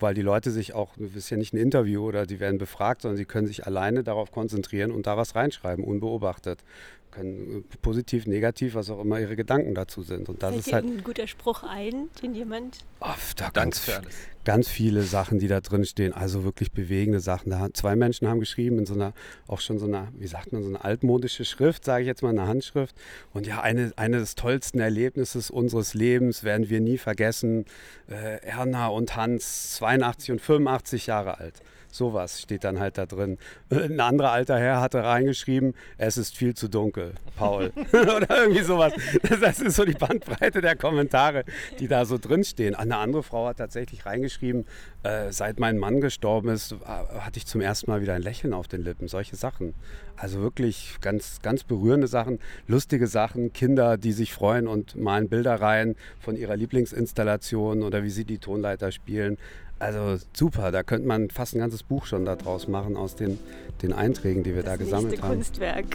weil 0.02 0.14
die 0.14 0.22
Leute 0.22 0.52
sich 0.52 0.74
auch, 0.74 0.94
das 0.98 1.16
ist 1.16 1.30
ja 1.30 1.38
nicht 1.38 1.54
ein 1.54 1.58
Interview 1.58 2.04
oder 2.04 2.26
die 2.26 2.40
werden 2.40 2.58
befragt, 2.58 3.02
sondern 3.02 3.18
sie 3.18 3.26
können 3.26 3.48
sich 3.48 3.66
alleine 3.66 4.04
darauf 4.04 4.32
konzentrieren 4.32 4.92
und 4.92 5.08
da 5.08 5.18
was 5.18 5.36
reinschreiben, 5.36 5.84
unbeobachtet 5.84 6.64
können 7.12 7.64
positiv, 7.82 8.28
negativ, 8.28 8.76
was 8.76 8.90
auch 8.90 9.02
immer 9.02 9.20
ihre 9.20 9.36
Gedanken 9.36 9.76
dazu 9.76 10.02
sind. 10.02 10.30
Und 10.30 10.44
das 10.44 10.52
Fällt 10.52 10.68
ist 10.68 10.74
halt 10.74 10.86
ein 10.86 11.04
guter 11.04 11.28
Spruch 11.28 11.64
ein, 11.64 12.10
den 12.22 12.36
jemand. 12.36 12.80
Oh, 13.02 13.08
da 13.36 13.50
ganz, 13.50 13.80
für 13.80 13.98
alles. 13.98 14.16
ganz 14.46 14.68
viele 14.68 15.04
Sachen, 15.04 15.40
die 15.40 15.48
da 15.48 15.62
drin 15.62 15.86
stehen, 15.86 16.14
also 16.14 16.44
wirklich 16.44 16.72
bewegende 16.72 17.20
Sachen. 17.20 17.50
Da 17.50 17.70
zwei 17.74 17.96
Menschen 17.96 18.28
haben 18.28 18.40
geschrieben 18.40 18.80
in 18.80 18.86
so 18.86 18.94
einer, 18.94 19.14
auch 19.48 19.62
schon 19.62 19.80
so 19.80 19.86
einer, 19.86 20.10
wie 20.18 20.28
sagt 20.28 20.52
man, 20.52 20.62
so 20.62 20.70
eine 20.70 20.84
altmodische 20.84 21.46
Schrift, 21.46 21.86
sage 21.86 22.04
ich 22.04 22.08
jetzt 22.08 22.22
mal, 22.22 22.30
eine 22.30 22.48
Handschrift. 22.48 22.96
Und 23.34 23.48
ja, 23.48 23.62
eine, 23.62 23.92
eine 23.96 24.20
des 24.20 24.36
tollsten 24.36 24.80
Erlebnisses 24.80 25.50
unseres 25.50 25.94
Lebens 25.94 26.44
werden 26.44 26.70
wir 26.70 26.82
nie 26.82 26.98
vergessen. 26.98 27.66
Äh, 28.08 28.42
Erna 28.46 28.88
und 28.88 29.16
Hans, 29.16 29.76
82 29.76 30.32
und 30.32 30.42
85 30.42 31.08
Jahre 31.08 31.40
alt. 31.40 31.62
Sowas 31.92 32.42
steht 32.42 32.64
dann 32.64 32.80
halt 32.80 32.98
da 32.98 33.06
drin. 33.06 33.38
Ein 33.70 34.00
anderer 34.00 34.32
alter 34.32 34.60
Herr 34.60 34.82
hatte 34.82 35.04
reingeschrieben, 35.04 35.74
es 35.98 36.18
ist 36.18 36.38
viel 36.38 36.54
zu 36.54 36.68
dunkel, 36.68 37.14
Paul. 37.36 37.72
Oder 37.92 38.44
irgendwie 38.44 38.64
sowas. 38.64 38.94
Das 39.42 39.60
ist 39.60 39.76
so 39.76 39.86
die 39.86 39.94
Bandbreite 39.94 40.62
der 40.62 40.76
Kommentare, 40.76 41.44
die 41.80 41.88
da 41.88 42.06
so 42.06 42.18
drinstehen. 42.18 42.76
Eine 42.76 42.98
andere 42.98 43.24
Frau 43.24 43.48
hat 43.48 43.58
tatsächlich 43.58 44.06
reingeschrieben, 44.06 44.66
äh, 45.04 45.32
seit 45.32 45.60
mein 45.60 45.78
Mann 45.78 46.02
gestorben 46.02 46.50
ist, 46.50 46.76
hatte 46.86 47.38
ich 47.38 47.46
zum 47.46 47.62
ersten 47.62 47.90
Mal 47.90 48.02
wieder 48.02 48.14
ein 48.14 48.22
Lächeln 48.22 48.54
auf 48.54 48.68
den 48.68 48.84
Lippen. 48.84 49.08
Solche 49.08 49.36
Sachen. 49.36 49.74
Also 50.16 50.42
wirklich 50.42 50.98
ganz, 51.00 51.42
ganz 51.42 51.64
berührende 51.64 52.08
Sachen, 52.08 52.40
lustige 52.68 53.08
Sachen, 53.08 53.54
Kinder, 53.54 53.98
die 53.98 54.12
sich 54.12 54.34
freuen 54.34 54.68
und 54.68 54.98
malen 54.98 55.30
Bilder 55.30 55.56
rein 55.56 55.96
von 56.20 56.36
ihrer 56.36 56.58
Lieblingsinstallation 56.58 57.84
oder 57.84 58.04
wie 58.04 58.10
sie 58.10 58.26
die 58.26 58.38
Tonleiter 58.38 58.92
spielen. 58.92 59.38
Also 59.80 60.18
super, 60.34 60.72
da 60.72 60.84
könnte 60.84 61.08
man 61.08 61.30
fast 61.30 61.56
ein 61.56 61.60
ganzes 61.60 61.84
Buch 61.84 62.06
schon 62.06 62.26
daraus 62.26 62.68
machen 62.68 62.98
aus 62.98 63.16
den, 63.16 63.40
den 63.82 63.94
Einträgen, 63.94 64.44
die 64.44 64.54
wir 64.54 64.62
das 64.62 64.78
da 64.78 64.78
gesammelt 64.78 65.22
haben. 65.22 65.36
Kunstwerk. 65.36 65.86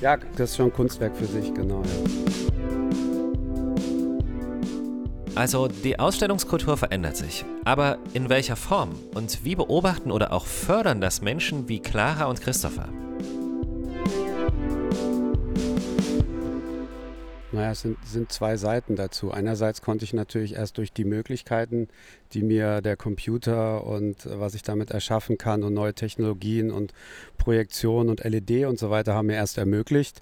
Ja, 0.00 0.16
das 0.36 0.50
ist 0.50 0.56
schon 0.56 0.66
ein 0.66 0.72
Kunstwerk 0.72 1.14
für 1.14 1.26
sich, 1.26 1.52
genau. 1.52 1.82
Ja. 1.82 2.34
Also 5.34 5.68
die 5.68 5.98
Ausstellungskultur 5.98 6.76
verändert 6.76 7.16
sich. 7.16 7.44
Aber 7.64 7.98
in 8.14 8.28
welcher 8.28 8.56
Form? 8.56 8.90
Und 9.14 9.44
wie 9.44 9.56
beobachten 9.56 10.10
oder 10.10 10.32
auch 10.32 10.46
fördern 10.46 11.00
das 11.00 11.20
Menschen 11.22 11.68
wie 11.68 11.80
Clara 11.80 12.26
und 12.26 12.40
Christopher? 12.40 12.88
Naja, 17.54 17.70
es 17.70 17.82
sind, 17.82 18.04
sind 18.04 18.32
zwei 18.32 18.56
Seiten 18.56 18.96
dazu. 18.96 19.30
Einerseits 19.30 19.80
konnte 19.80 20.04
ich 20.04 20.12
natürlich 20.12 20.54
erst 20.54 20.76
durch 20.76 20.92
die 20.92 21.04
Möglichkeiten, 21.04 21.86
die 22.32 22.42
mir 22.42 22.80
der 22.80 22.96
Computer 22.96 23.86
und 23.86 24.26
äh, 24.26 24.40
was 24.40 24.56
ich 24.56 24.62
damit 24.62 24.90
erschaffen 24.90 25.38
kann 25.38 25.62
und 25.62 25.72
neue 25.72 25.94
Technologien 25.94 26.72
und 26.72 26.92
Projektion 27.38 28.08
und 28.08 28.24
LED 28.24 28.66
und 28.66 28.78
so 28.78 28.90
weiter 28.90 29.14
haben 29.14 29.26
mir 29.26 29.36
erst 29.36 29.56
ermöglicht, 29.56 30.20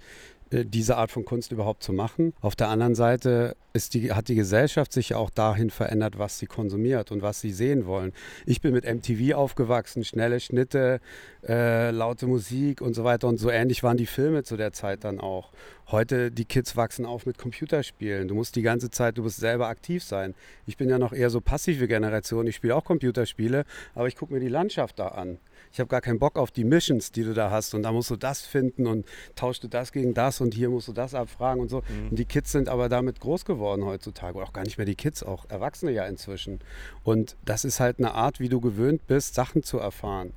diese 0.53 0.97
Art 0.97 1.11
von 1.11 1.25
Kunst 1.25 1.53
überhaupt 1.53 1.83
zu 1.83 1.93
machen. 1.93 2.35
Auf 2.41 2.57
der 2.57 2.69
anderen 2.69 2.95
Seite 2.95 3.57
die, 3.93 4.13
hat 4.13 4.29
die 4.29 4.35
Gesellschaft 4.35 4.93
sich 4.93 5.15
auch 5.15 5.31
dahin 5.31 5.71
verändert, 5.71 6.19
was 6.19 6.39
sie 6.39 6.47
konsumiert 6.47 7.11
und 7.11 7.23
was 7.23 7.41
sie 7.41 7.53
sehen 7.53 7.87
wollen. 7.87 8.13
Ich 8.45 8.61
bin 8.61 8.73
mit 8.73 8.85
MTV 8.85 9.35
aufgewachsen, 9.35 10.05
schnelle 10.05 10.41
Schnitte, 10.41 11.01
äh, 11.47 11.91
laute 11.91 12.27
Musik 12.27 12.81
und 12.81 12.95
so 12.95 13.05
weiter 13.05 13.29
und 13.29 13.39
so 13.39 13.51
ähnlich 13.51 13.83
waren 13.83 13.97
die 13.97 14.07
Filme 14.07 14.43
zu 14.43 14.57
der 14.57 14.73
Zeit 14.73 15.05
dann 15.05 15.21
auch. 15.21 15.53
Heute, 15.91 16.31
die 16.31 16.45
Kids 16.45 16.77
wachsen 16.77 17.05
auf 17.05 17.27
mit 17.27 17.39
Computerspielen. 17.39 18.29
Du 18.29 18.35
musst 18.35 18.57
die 18.57 18.63
ganze 18.63 18.91
Zeit, 18.91 19.19
du 19.19 19.23
musst 19.23 19.39
selber 19.39 19.69
aktiv 19.69 20.05
sein. 20.05 20.35
Ich 20.67 20.77
bin 20.77 20.89
ja 20.89 20.99
noch 20.99 21.13
eher 21.13 21.31
so 21.31 21.41
passive 21.41 21.89
Generation. 21.89 22.47
Ich 22.47 22.57
spiele 22.57 22.77
auch 22.77 22.85
Computerspiele, 22.85 23.65
aber 23.95 24.09
ich 24.09 24.17
gucke 24.17 24.33
mir 24.33 24.41
die 24.41 24.49
Landschaft 24.49 24.99
da 24.99 25.09
an 25.09 25.39
ich 25.73 25.81
habe 25.81 25.89
gar 25.89 26.01
keinen 26.01 26.19
Bock 26.19 26.37
auf 26.37 26.51
die 26.51 26.65
Missions, 26.65 27.13
die 27.13 27.25
du 27.25 27.33
da 27.33 27.51
hast 27.51 27.75
und 27.75 27.83
da 27.83 27.93
musst 27.93 28.11
du 28.11 28.17
das 28.17 28.43
finden 28.43 28.87
und 28.87 29.07
tauschst 29.37 29.65
du 29.65 29.69
das 29.69 29.93
gegen 29.93 30.13
das 30.13 30.41
und 30.41 30.55
hier 30.55 30.69
musst 30.69 30.89
du 30.89 30.93
das 30.93 31.15
abfragen 31.15 31.63
und 31.63 31.71
so. 31.71 31.79
Mhm. 31.89 32.11
Und 32.11 32.19
die 32.19 32.27
Kids 32.27 32.53
sind 32.53 32.69
aber 32.69 32.89
damit 32.89 33.21
groß 33.21 33.45
geworden 33.45 33.85
heutzutage 33.85 34.37
oder 34.37 34.47
auch 34.47 34.53
gar 34.53 34.65
nicht 34.65 34.77
mehr 34.77 34.87
die 34.87 34.95
Kids, 34.95 35.23
auch 35.23 35.47
Erwachsene 35.49 35.93
ja 35.93 36.05
inzwischen. 36.07 36.61
Und 37.05 37.37
das 37.45 37.65
ist 37.65 37.81
halt 37.81 37.99
eine 37.99 38.13
Art, 38.13 38.39
wie 38.39 38.49
du 38.49 38.61
gewöhnt 38.61 39.07
bist, 39.07 39.35
Sachen 39.35 39.63
zu 39.63 39.79
erfahren. 39.79 40.33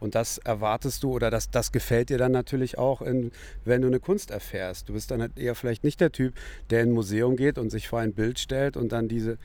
Und 0.00 0.14
das 0.14 0.38
erwartest 0.38 1.02
du 1.02 1.12
oder 1.12 1.30
das, 1.30 1.50
das 1.50 1.72
gefällt 1.72 2.08
dir 2.08 2.16
dann 2.16 2.32
natürlich 2.32 2.78
auch, 2.78 3.02
in, 3.02 3.30
wenn 3.64 3.82
du 3.82 3.86
eine 3.86 4.00
Kunst 4.00 4.30
erfährst. 4.30 4.88
Du 4.88 4.94
bist 4.94 5.10
dann 5.10 5.20
halt 5.20 5.38
eher 5.38 5.54
vielleicht 5.54 5.84
nicht 5.84 6.00
der 6.00 6.10
Typ, 6.10 6.34
der 6.70 6.80
in 6.80 6.88
ein 6.88 6.92
Museum 6.94 7.36
geht 7.36 7.58
und 7.58 7.68
sich 7.70 7.86
vor 7.86 8.00
ein 8.00 8.14
Bild 8.14 8.38
stellt 8.38 8.78
und 8.78 8.92
dann 8.92 9.08
diese, 9.08 9.36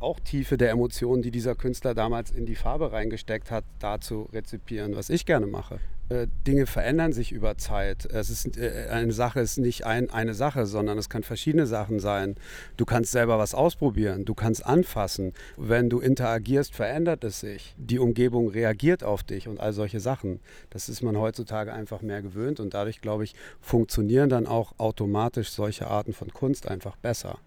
auch 0.00 0.20
Tiefe 0.20 0.56
der 0.56 0.70
Emotionen, 0.70 1.22
die 1.22 1.30
dieser 1.30 1.54
Künstler 1.54 1.94
damals 1.94 2.30
in 2.30 2.46
die 2.46 2.54
Farbe 2.54 2.92
reingesteckt 2.92 3.50
hat, 3.50 3.64
da 3.78 4.00
zu 4.00 4.28
rezipieren, 4.32 4.96
was 4.96 5.10
ich 5.10 5.26
gerne 5.26 5.46
mache. 5.46 5.80
Äh, 6.08 6.28
Dinge 6.46 6.66
verändern 6.66 7.12
sich 7.12 7.32
über 7.32 7.58
Zeit. 7.58 8.06
Es 8.06 8.30
ist, 8.30 8.56
äh, 8.56 8.86
eine 8.90 9.12
Sache 9.12 9.40
ist 9.40 9.58
nicht 9.58 9.86
ein, 9.86 10.08
eine 10.08 10.34
Sache, 10.34 10.66
sondern 10.66 10.98
es 10.98 11.08
kann 11.08 11.24
verschiedene 11.24 11.66
Sachen 11.66 11.98
sein. 11.98 12.36
Du 12.76 12.84
kannst 12.84 13.10
selber 13.10 13.38
was 13.38 13.54
ausprobieren, 13.54 14.24
du 14.24 14.34
kannst 14.34 14.64
anfassen. 14.64 15.32
Wenn 15.56 15.90
du 15.90 15.98
interagierst, 15.98 16.76
verändert 16.76 17.24
es 17.24 17.40
sich. 17.40 17.74
Die 17.76 17.98
Umgebung 17.98 18.48
reagiert 18.48 19.02
auf 19.02 19.24
dich 19.24 19.48
und 19.48 19.58
all 19.58 19.72
solche 19.72 19.98
Sachen. 19.98 20.38
Das 20.70 20.88
ist 20.88 21.02
man 21.02 21.18
heutzutage 21.18 21.72
einfach 21.72 22.02
mehr 22.02 22.22
gewöhnt 22.22 22.60
und 22.60 22.74
dadurch, 22.74 23.00
glaube 23.00 23.24
ich, 23.24 23.34
funktionieren 23.60 24.28
dann 24.28 24.46
auch 24.46 24.78
automatisch 24.78 25.50
solche 25.50 25.88
Arten 25.88 26.12
von 26.12 26.32
Kunst 26.32 26.68
einfach 26.68 26.96
besser 26.96 27.38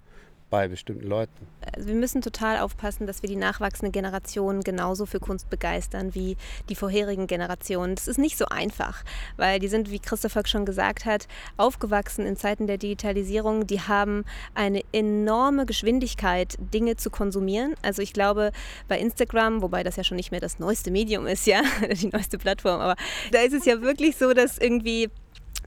bei 0.50 0.68
bestimmten 0.68 1.08
Leuten. 1.08 1.48
Also 1.76 1.88
wir 1.88 1.96
müssen 1.96 2.22
total 2.22 2.58
aufpassen, 2.58 3.08
dass 3.08 3.22
wir 3.22 3.30
die 3.30 3.36
nachwachsende 3.36 3.92
Generation 3.92 4.62
genauso 4.62 5.06
für 5.06 5.20
Kunst 5.20 5.50
begeistern 5.50 6.16
wie 6.16 6.38
die 6.70 6.76
vorherigen 6.76 7.28
Generationen. 7.28 7.96
Das 7.96 8.08
ist 8.08 8.18
nicht 8.18 8.38
so 8.38 8.46
einfach, 8.46 9.04
weil 9.38 9.60
die 9.60 9.68
sind, 9.68 9.92
wie 9.92 10.00
Christopher 10.00 10.46
schon 10.46 10.66
gesagt 10.66 11.06
hat, 11.06 11.28
aufgewachsen 11.58 12.26
in 12.26 12.36
Zeiten 12.36 12.68
der 12.68 12.78
Digitalisierung. 12.78 13.68
Die 13.68 13.82
haben 13.82 14.26
eine 14.56 14.82
enorme 14.92 15.66
Geschwindigkeit, 15.66 16.56
Dinge 16.60 16.96
zu 16.96 17.10
konsumieren. 17.10 17.76
Also 17.82 18.02
ich 18.02 18.14
glaube, 18.14 18.52
bei 18.88 19.00
Instagram, 19.00 19.62
wobei 19.62 19.84
das 19.84 19.96
ja 19.96 20.04
schon 20.04 20.18
nicht 20.18 20.32
mehr 20.32 20.42
das 20.42 20.60
neueste 20.60 20.92
Medium 20.92 21.28
ist, 21.28 21.46
ja, 21.46 21.62
die 22.02 22.08
neueste 22.08 22.38
Plattform, 22.38 22.82
aber 22.82 22.96
da 23.32 23.40
ist 23.40 23.54
es 23.54 23.66
ja 23.66 23.82
wirklich 23.82 24.18
so, 24.18 24.34
dass 24.34 24.58
irgendwie 24.58 25.10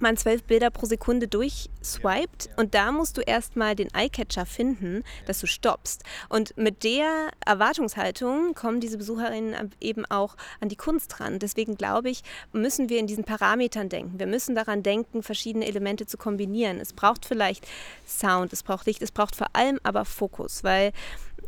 man 0.03 0.17
zwölf 0.17 0.45
Bilder 0.45 0.71
pro 0.71 0.87
Sekunde 0.87 1.29
durchswiped 1.29 2.51
und 2.57 2.75
da 2.75 2.93
musst 2.93 3.17
du 3.17 3.23
erstmal 3.23 3.75
den 3.75 3.89
Eyecatcher 3.95 4.45
finden, 4.45 5.05
dass 5.27 5.41
du 5.41 5.47
stoppst. 5.47 6.03
Und 6.29 6.57
mit 6.57 6.85
der 6.85 7.31
Erwartungshaltung 7.45 8.55
kommen 8.55 8.81
diese 8.81 8.99
Besucherinnen 8.99 9.71
eben 9.81 10.05
auch 10.07 10.37
an 10.61 10.69
die 10.69 10.77
Kunst 10.77 11.21
ran. 11.21 11.39
Deswegen 11.39 11.77
glaube 11.77 12.11
ich, 12.11 12.23
müssen 12.53 12.89
wir 12.89 12.99
in 12.99 13.07
diesen 13.07 13.25
Parametern 13.25 13.89
denken. 13.89 14.19
Wir 14.19 14.27
müssen 14.27 14.55
daran 14.55 14.83
denken, 14.83 15.23
verschiedene 15.23 15.67
Elemente 15.67 16.07
zu 16.07 16.19
kombinieren. 16.19 16.81
Es 16.81 16.93
braucht 16.93 17.25
vielleicht 17.25 17.67
Sound, 18.07 18.53
es 18.53 18.63
braucht 18.63 18.87
Licht, 18.87 19.03
es 19.03 19.13
braucht 19.13 19.37
vor 19.37 19.49
allem 19.55 19.79
aber 19.83 20.05
Fokus, 20.05 20.65
weil 20.65 20.93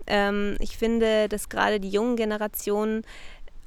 ähm, 0.07 0.57
ich 0.61 0.77
finde, 0.77 1.29
dass 1.29 1.49
gerade 1.49 1.81
die 1.81 1.91
jungen 1.91 2.17
Generationen 2.17 3.05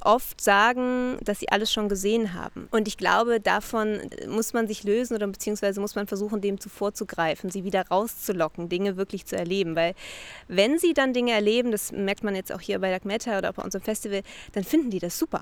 oft 0.02 0.40
sagen, 0.42 1.18
dass 1.24 1.40
sie 1.40 1.50
alles 1.50 1.72
schon 1.72 1.90
gesehen 1.90 2.34
haben. 2.34 2.68
Und 2.72 2.88
ich 2.88 2.98
glaube, 2.98 3.40
davon 3.40 4.00
muss 4.28 4.54
man 4.54 4.68
sich 4.68 4.84
lösen 4.84 5.16
oder 5.16 5.28
beziehungsweise 5.28 5.82
muss 5.82 5.96
man 5.96 6.08
versuchen, 6.08 6.42
dem 6.42 6.60
zuvorzugreifen, 6.60 7.50
sie 7.50 7.64
wieder 7.64 7.88
rauszulocken, 7.88 8.70
Dinge 8.70 8.98
wirklich 8.98 9.26
zu 9.26 9.36
erleben. 9.36 9.76
Weil 9.76 9.94
wenn 10.48 10.78
sie 10.80 10.94
dann 10.94 11.14
Dinge 11.14 11.32
erleben, 11.32 11.72
das 11.72 11.92
merkt 11.92 12.24
man 12.24 12.36
jetzt 12.36 12.54
auch 12.54 12.62
hier 12.62 12.80
bei 12.80 12.90
Dark 12.90 13.06
Matter 13.06 13.38
oder 13.38 13.54
bei 13.54 13.64
unserem 13.64 13.84
Festival, 13.84 14.22
dann 14.54 14.64
finden 14.64 14.90
die 14.90 15.00
das 15.00 15.18
super. 15.18 15.42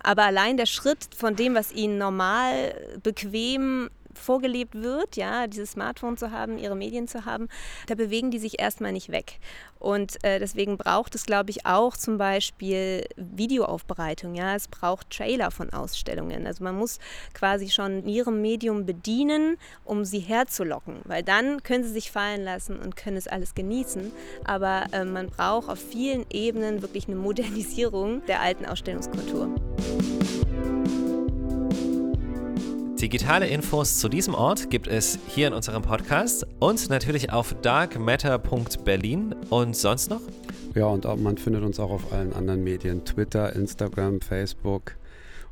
Aber 0.00 0.24
allein 0.24 0.56
der 0.56 0.66
Schritt 0.66 1.08
von 1.16 1.34
dem, 1.34 1.54
was 1.54 1.72
ihnen 1.72 1.98
normal, 1.98 2.74
bequem 3.02 3.90
vorgelebt 4.18 4.74
wird, 4.74 5.16
ja, 5.16 5.46
dieses 5.46 5.72
Smartphone 5.72 6.16
zu 6.16 6.30
haben, 6.30 6.58
ihre 6.58 6.76
Medien 6.76 7.08
zu 7.08 7.24
haben, 7.24 7.48
da 7.86 7.94
bewegen 7.94 8.30
die 8.30 8.38
sich 8.38 8.60
erstmal 8.60 8.92
nicht 8.92 9.10
weg. 9.10 9.38
Und 9.78 10.22
äh, 10.24 10.38
deswegen 10.38 10.76
braucht 10.76 11.14
es, 11.14 11.24
glaube 11.24 11.50
ich, 11.50 11.64
auch 11.64 11.96
zum 11.96 12.18
Beispiel 12.18 13.04
Videoaufbereitung. 13.16 14.34
Ja, 14.34 14.54
es 14.54 14.68
braucht 14.68 15.10
Trailer 15.10 15.50
von 15.50 15.72
Ausstellungen. 15.72 16.46
Also 16.46 16.64
man 16.64 16.76
muss 16.76 16.98
quasi 17.32 17.70
schon 17.70 18.06
ihrem 18.06 18.42
Medium 18.42 18.86
bedienen, 18.86 19.56
um 19.84 20.04
sie 20.04 20.18
herzulocken, 20.18 20.96
weil 21.04 21.22
dann 21.22 21.62
können 21.62 21.84
sie 21.84 21.92
sich 21.92 22.10
fallen 22.10 22.42
lassen 22.42 22.78
und 22.78 22.96
können 22.96 23.16
es 23.16 23.28
alles 23.28 23.54
genießen. 23.54 24.12
Aber 24.44 24.86
äh, 24.92 25.04
man 25.04 25.28
braucht 25.28 25.68
auf 25.68 25.78
vielen 25.78 26.26
Ebenen 26.30 26.82
wirklich 26.82 27.06
eine 27.06 27.16
Modernisierung 27.16 28.24
der 28.26 28.40
alten 28.40 28.66
Ausstellungskultur. 28.66 29.54
Digitale 33.00 33.46
Infos 33.46 33.98
zu 34.00 34.08
diesem 34.08 34.34
Ort 34.34 34.70
gibt 34.70 34.88
es 34.88 35.20
hier 35.28 35.46
in 35.46 35.52
unserem 35.52 35.82
Podcast 35.82 36.44
und 36.58 36.90
natürlich 36.90 37.32
auf 37.32 37.54
darkmatter.berlin 37.62 39.36
und 39.50 39.76
sonst 39.76 40.10
noch? 40.10 40.20
Ja, 40.74 40.86
und 40.86 41.06
auch, 41.06 41.16
man 41.16 41.38
findet 41.38 41.62
uns 41.62 41.78
auch 41.78 41.90
auf 41.92 42.12
allen 42.12 42.32
anderen 42.32 42.64
Medien, 42.64 43.04
Twitter, 43.04 43.54
Instagram, 43.54 44.20
Facebook 44.20 44.96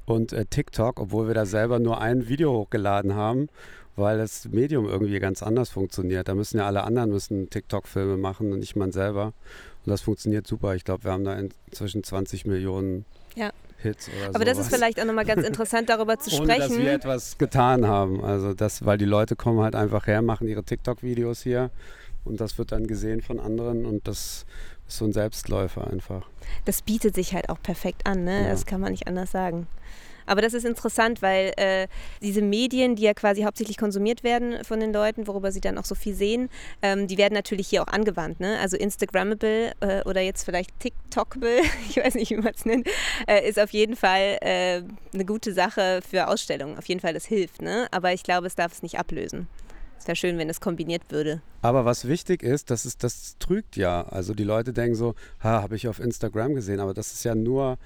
und 0.06 0.32
äh, 0.32 0.44
TikTok, 0.44 0.98
obwohl 0.98 1.28
wir 1.28 1.34
da 1.34 1.46
selber 1.46 1.78
nur 1.78 2.00
ein 2.00 2.28
Video 2.28 2.52
hochgeladen 2.52 3.14
haben, 3.14 3.48
weil 3.94 4.18
das 4.18 4.48
Medium 4.48 4.86
irgendwie 4.86 5.20
ganz 5.20 5.44
anders 5.44 5.70
funktioniert. 5.70 6.26
Da 6.26 6.34
müssen 6.34 6.58
ja 6.58 6.66
alle 6.66 6.82
anderen 6.82 7.10
müssen 7.10 7.48
TikTok-Filme 7.48 8.16
machen 8.16 8.52
und 8.52 8.58
nicht 8.58 8.74
man 8.74 8.90
selber. 8.90 9.26
Und 9.84 9.90
das 9.90 10.02
funktioniert 10.02 10.48
super. 10.48 10.74
Ich 10.74 10.82
glaube, 10.82 11.04
wir 11.04 11.12
haben 11.12 11.24
da 11.24 11.38
inzwischen 11.38 12.02
20 12.02 12.44
Millionen 12.44 13.04
ja. 13.36 13.52
Hits 13.78 14.08
oder 14.08 14.28
Aber 14.28 14.38
sowas. 14.44 14.56
das 14.56 14.58
ist 14.66 14.74
vielleicht 14.74 15.00
auch 15.00 15.04
nochmal 15.04 15.24
ganz 15.24 15.46
interessant, 15.46 15.88
darüber 15.88 16.18
zu 16.18 16.30
Ohne, 16.40 16.54
sprechen. 16.54 16.76
dass 16.76 16.78
wir 16.78 16.92
etwas 16.92 17.38
getan 17.38 17.86
haben. 17.86 18.24
Also 18.24 18.54
das, 18.54 18.84
weil 18.84 18.98
die 18.98 19.04
Leute 19.04 19.36
kommen 19.36 19.60
halt 19.60 19.74
einfach 19.74 20.06
her, 20.06 20.22
machen 20.22 20.48
ihre 20.48 20.62
TikTok-Videos 20.64 21.42
hier 21.42 21.70
und 22.24 22.40
das 22.40 22.58
wird 22.58 22.72
dann 22.72 22.86
gesehen 22.86 23.22
von 23.22 23.38
anderen 23.40 23.84
und 23.86 24.08
das 24.08 24.46
ist 24.88 24.98
so 24.98 25.04
ein 25.04 25.12
Selbstläufer 25.12 25.86
einfach. 25.88 26.26
Das 26.64 26.82
bietet 26.82 27.14
sich 27.14 27.34
halt 27.34 27.48
auch 27.48 27.60
perfekt 27.62 28.06
an, 28.06 28.24
ne? 28.24 28.42
Ja. 28.44 28.50
Das 28.50 28.66
kann 28.66 28.80
man 28.80 28.92
nicht 28.92 29.06
anders 29.08 29.30
sagen. 29.32 29.66
Aber 30.26 30.42
das 30.42 30.54
ist 30.54 30.64
interessant, 30.64 31.22
weil 31.22 31.52
äh, 31.56 31.88
diese 32.20 32.42
Medien, 32.42 32.96
die 32.96 33.04
ja 33.04 33.14
quasi 33.14 33.42
hauptsächlich 33.42 33.78
konsumiert 33.78 34.24
werden 34.24 34.64
von 34.64 34.80
den 34.80 34.92
Leuten, 34.92 35.26
worüber 35.26 35.52
sie 35.52 35.60
dann 35.60 35.78
auch 35.78 35.84
so 35.84 35.94
viel 35.94 36.14
sehen, 36.14 36.48
ähm, 36.82 37.06
die 37.06 37.18
werden 37.18 37.34
natürlich 37.34 37.68
hier 37.68 37.82
auch 37.82 37.88
angewandt. 37.88 38.40
Ne? 38.40 38.58
Also 38.58 38.76
Instagrammable 38.76 39.72
äh, 39.80 40.02
oder 40.04 40.20
jetzt 40.20 40.44
vielleicht 40.44 40.78
TikTokable, 40.80 41.60
ich 41.88 41.96
weiß 41.96 42.14
nicht, 42.14 42.30
wie 42.30 42.36
man 42.36 42.52
es 42.54 42.64
nennt, 42.64 42.88
äh, 43.26 43.48
ist 43.48 43.58
auf 43.58 43.70
jeden 43.70 43.96
Fall 43.96 44.38
äh, 44.40 44.82
eine 45.14 45.24
gute 45.24 45.52
Sache 45.52 46.00
für 46.08 46.28
Ausstellungen. 46.28 46.78
Auf 46.78 46.86
jeden 46.86 47.00
Fall, 47.00 47.14
das 47.14 47.24
hilft. 47.24 47.62
Ne? 47.62 47.86
Aber 47.90 48.12
ich 48.12 48.22
glaube, 48.22 48.46
es 48.46 48.54
darf 48.54 48.72
es 48.72 48.82
nicht 48.82 48.98
ablösen. 48.98 49.48
Es 49.98 50.06
wäre 50.06 50.16
schön, 50.16 50.38
wenn 50.38 50.48
es 50.48 50.60
kombiniert 50.60 51.02
würde. 51.08 51.40
Aber 51.62 51.84
was 51.84 52.06
wichtig 52.06 52.42
ist, 52.42 52.70
das, 52.70 52.86
ist, 52.86 53.02
das 53.02 53.36
trügt 53.38 53.76
ja. 53.76 54.02
Also 54.02 54.34
die 54.34 54.44
Leute 54.44 54.72
denken 54.72 54.94
so, 54.94 55.14
ha, 55.42 55.62
habe 55.62 55.76
ich 55.76 55.88
auf 55.88 55.98
Instagram 55.98 56.54
gesehen, 56.54 56.80
aber 56.80 56.94
das 56.94 57.12
ist 57.12 57.24
ja 57.24 57.34
nur 57.34 57.78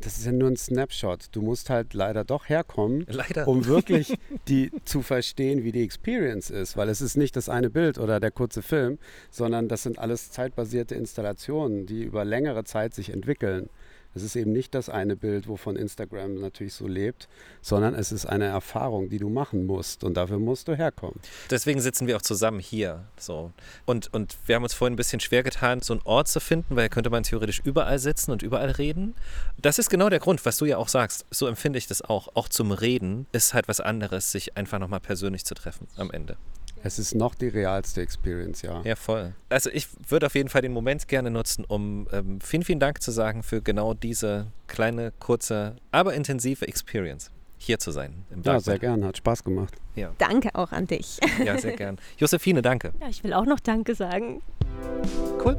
das 0.00 0.18
ist 0.18 0.26
ja 0.26 0.32
nur 0.32 0.50
ein 0.50 0.56
Snapshot. 0.56 1.28
Du 1.32 1.42
musst 1.42 1.70
halt 1.70 1.94
leider 1.94 2.24
doch 2.24 2.48
herkommen, 2.48 3.06
leider. 3.08 3.48
um 3.48 3.66
wirklich 3.66 4.14
die 4.48 4.70
zu 4.84 5.02
verstehen, 5.02 5.64
wie 5.64 5.72
die 5.72 5.82
Experience 5.82 6.50
ist. 6.50 6.76
Weil 6.76 6.88
es 6.88 7.00
ist 7.00 7.16
nicht 7.16 7.36
das 7.36 7.48
eine 7.48 7.70
Bild 7.70 7.98
oder 7.98 8.20
der 8.20 8.30
kurze 8.30 8.62
Film, 8.62 8.98
sondern 9.30 9.68
das 9.68 9.82
sind 9.82 9.98
alles 9.98 10.30
zeitbasierte 10.30 10.94
Installationen, 10.94 11.86
die 11.86 12.02
über 12.02 12.24
längere 12.24 12.64
Zeit 12.64 12.94
sich 12.94 13.10
entwickeln. 13.10 13.68
Es 14.14 14.22
ist 14.22 14.36
eben 14.36 14.52
nicht 14.52 14.74
das 14.74 14.88
eine 14.88 15.16
Bild, 15.16 15.48
wovon 15.48 15.76
Instagram 15.76 16.34
natürlich 16.34 16.74
so 16.74 16.86
lebt, 16.86 17.28
sondern 17.62 17.94
es 17.94 18.12
ist 18.12 18.26
eine 18.26 18.46
Erfahrung, 18.46 19.08
die 19.08 19.18
du 19.18 19.28
machen 19.28 19.66
musst 19.66 20.04
und 20.04 20.14
dafür 20.16 20.38
musst 20.38 20.68
du 20.68 20.76
herkommen. 20.76 21.18
Deswegen 21.50 21.80
sitzen 21.80 22.06
wir 22.06 22.16
auch 22.16 22.22
zusammen 22.22 22.60
hier. 22.60 23.04
So. 23.18 23.52
Und, 23.86 24.12
und 24.14 24.36
wir 24.46 24.56
haben 24.56 24.62
uns 24.62 24.74
vorhin 24.74 24.94
ein 24.94 24.96
bisschen 24.96 25.20
schwer 25.20 25.42
getan, 25.42 25.80
so 25.80 25.94
einen 25.94 26.02
Ort 26.04 26.28
zu 26.28 26.40
finden, 26.40 26.76
weil 26.76 26.88
könnte 26.88 27.10
man 27.10 27.22
theoretisch 27.24 27.60
überall 27.64 27.98
sitzen 27.98 28.30
und 28.30 28.42
überall 28.42 28.70
reden. 28.70 29.14
Das 29.58 29.78
ist 29.78 29.90
genau 29.90 30.08
der 30.08 30.20
Grund, 30.20 30.44
was 30.46 30.58
du 30.58 30.64
ja 30.64 30.78
auch 30.78 30.88
sagst. 30.88 31.26
So 31.30 31.46
empfinde 31.46 31.78
ich 31.78 31.86
das 31.86 32.02
auch. 32.02 32.28
Auch 32.34 32.48
zum 32.48 32.72
Reden 32.72 33.26
ist 33.32 33.54
halt 33.54 33.68
was 33.68 33.80
anderes, 33.80 34.30
sich 34.30 34.56
einfach 34.56 34.78
nochmal 34.78 35.00
persönlich 35.00 35.44
zu 35.44 35.54
treffen 35.54 35.88
am 35.96 36.10
Ende. 36.10 36.36
Es 36.84 36.98
ist 36.98 37.14
noch 37.14 37.34
die 37.34 37.48
realste 37.48 38.02
Experience, 38.02 38.60
ja. 38.60 38.82
Ja, 38.84 38.94
voll. 38.94 39.32
Also 39.48 39.70
ich 39.70 39.88
würde 40.06 40.26
auf 40.26 40.34
jeden 40.34 40.50
Fall 40.50 40.60
den 40.60 40.72
Moment 40.72 41.08
gerne 41.08 41.30
nutzen, 41.30 41.64
um 41.64 42.06
ähm, 42.12 42.40
vielen, 42.42 42.62
vielen 42.62 42.78
Dank 42.78 43.00
zu 43.00 43.10
sagen 43.10 43.42
für 43.42 43.62
genau 43.62 43.94
diese 43.94 44.48
kleine, 44.66 45.10
kurze, 45.18 45.76
aber 45.92 46.12
intensive 46.12 46.68
Experience 46.68 47.30
hier 47.56 47.78
zu 47.78 47.90
sein. 47.90 48.24
ja, 48.44 48.60
sehr 48.60 48.78
gern. 48.78 49.02
Hat 49.02 49.16
Spaß 49.16 49.44
gemacht. 49.44 49.74
Ja. 49.94 50.12
Danke 50.18 50.54
auch 50.54 50.72
an 50.72 50.86
dich. 50.86 51.18
Ja, 51.42 51.56
sehr 51.58 51.74
gern. 51.74 51.98
Josephine, 52.18 52.60
danke. 52.60 52.92
Ja, 53.00 53.08
ich 53.08 53.24
will 53.24 53.32
auch 53.32 53.46
noch 53.46 53.60
Danke 53.60 53.94
sagen. 53.94 54.42
Cool. 55.42 55.56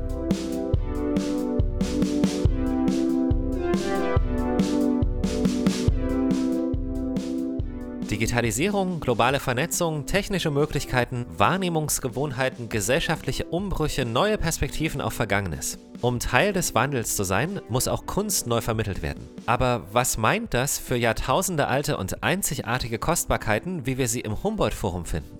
Digitalisierung, 8.11 8.99
globale 8.99 9.39
Vernetzung, 9.39 10.05
technische 10.05 10.51
Möglichkeiten, 10.51 11.25
Wahrnehmungsgewohnheiten, 11.37 12.69
gesellschaftliche 12.69 13.45
Umbrüche, 13.45 14.05
neue 14.05 14.37
Perspektiven 14.37 15.01
auf 15.01 15.13
Vergangenes. 15.13 15.79
Um 16.01 16.19
Teil 16.19 16.53
des 16.53 16.75
Wandels 16.75 17.15
zu 17.15 17.23
sein, 17.23 17.61
muss 17.67 17.87
auch 17.87 18.05
Kunst 18.05 18.45
neu 18.45 18.61
vermittelt 18.61 19.01
werden. 19.01 19.27
Aber 19.47 19.87
was 19.91 20.17
meint 20.17 20.53
das 20.53 20.77
für 20.77 20.95
Jahrtausende 20.95 21.67
alte 21.67 21.97
und 21.97 22.23
einzigartige 22.23 22.99
Kostbarkeiten, 22.99 23.87
wie 23.87 23.97
wir 23.97 24.07
sie 24.07 24.21
im 24.21 24.43
Humboldt-Forum 24.43 25.05
finden? 25.05 25.39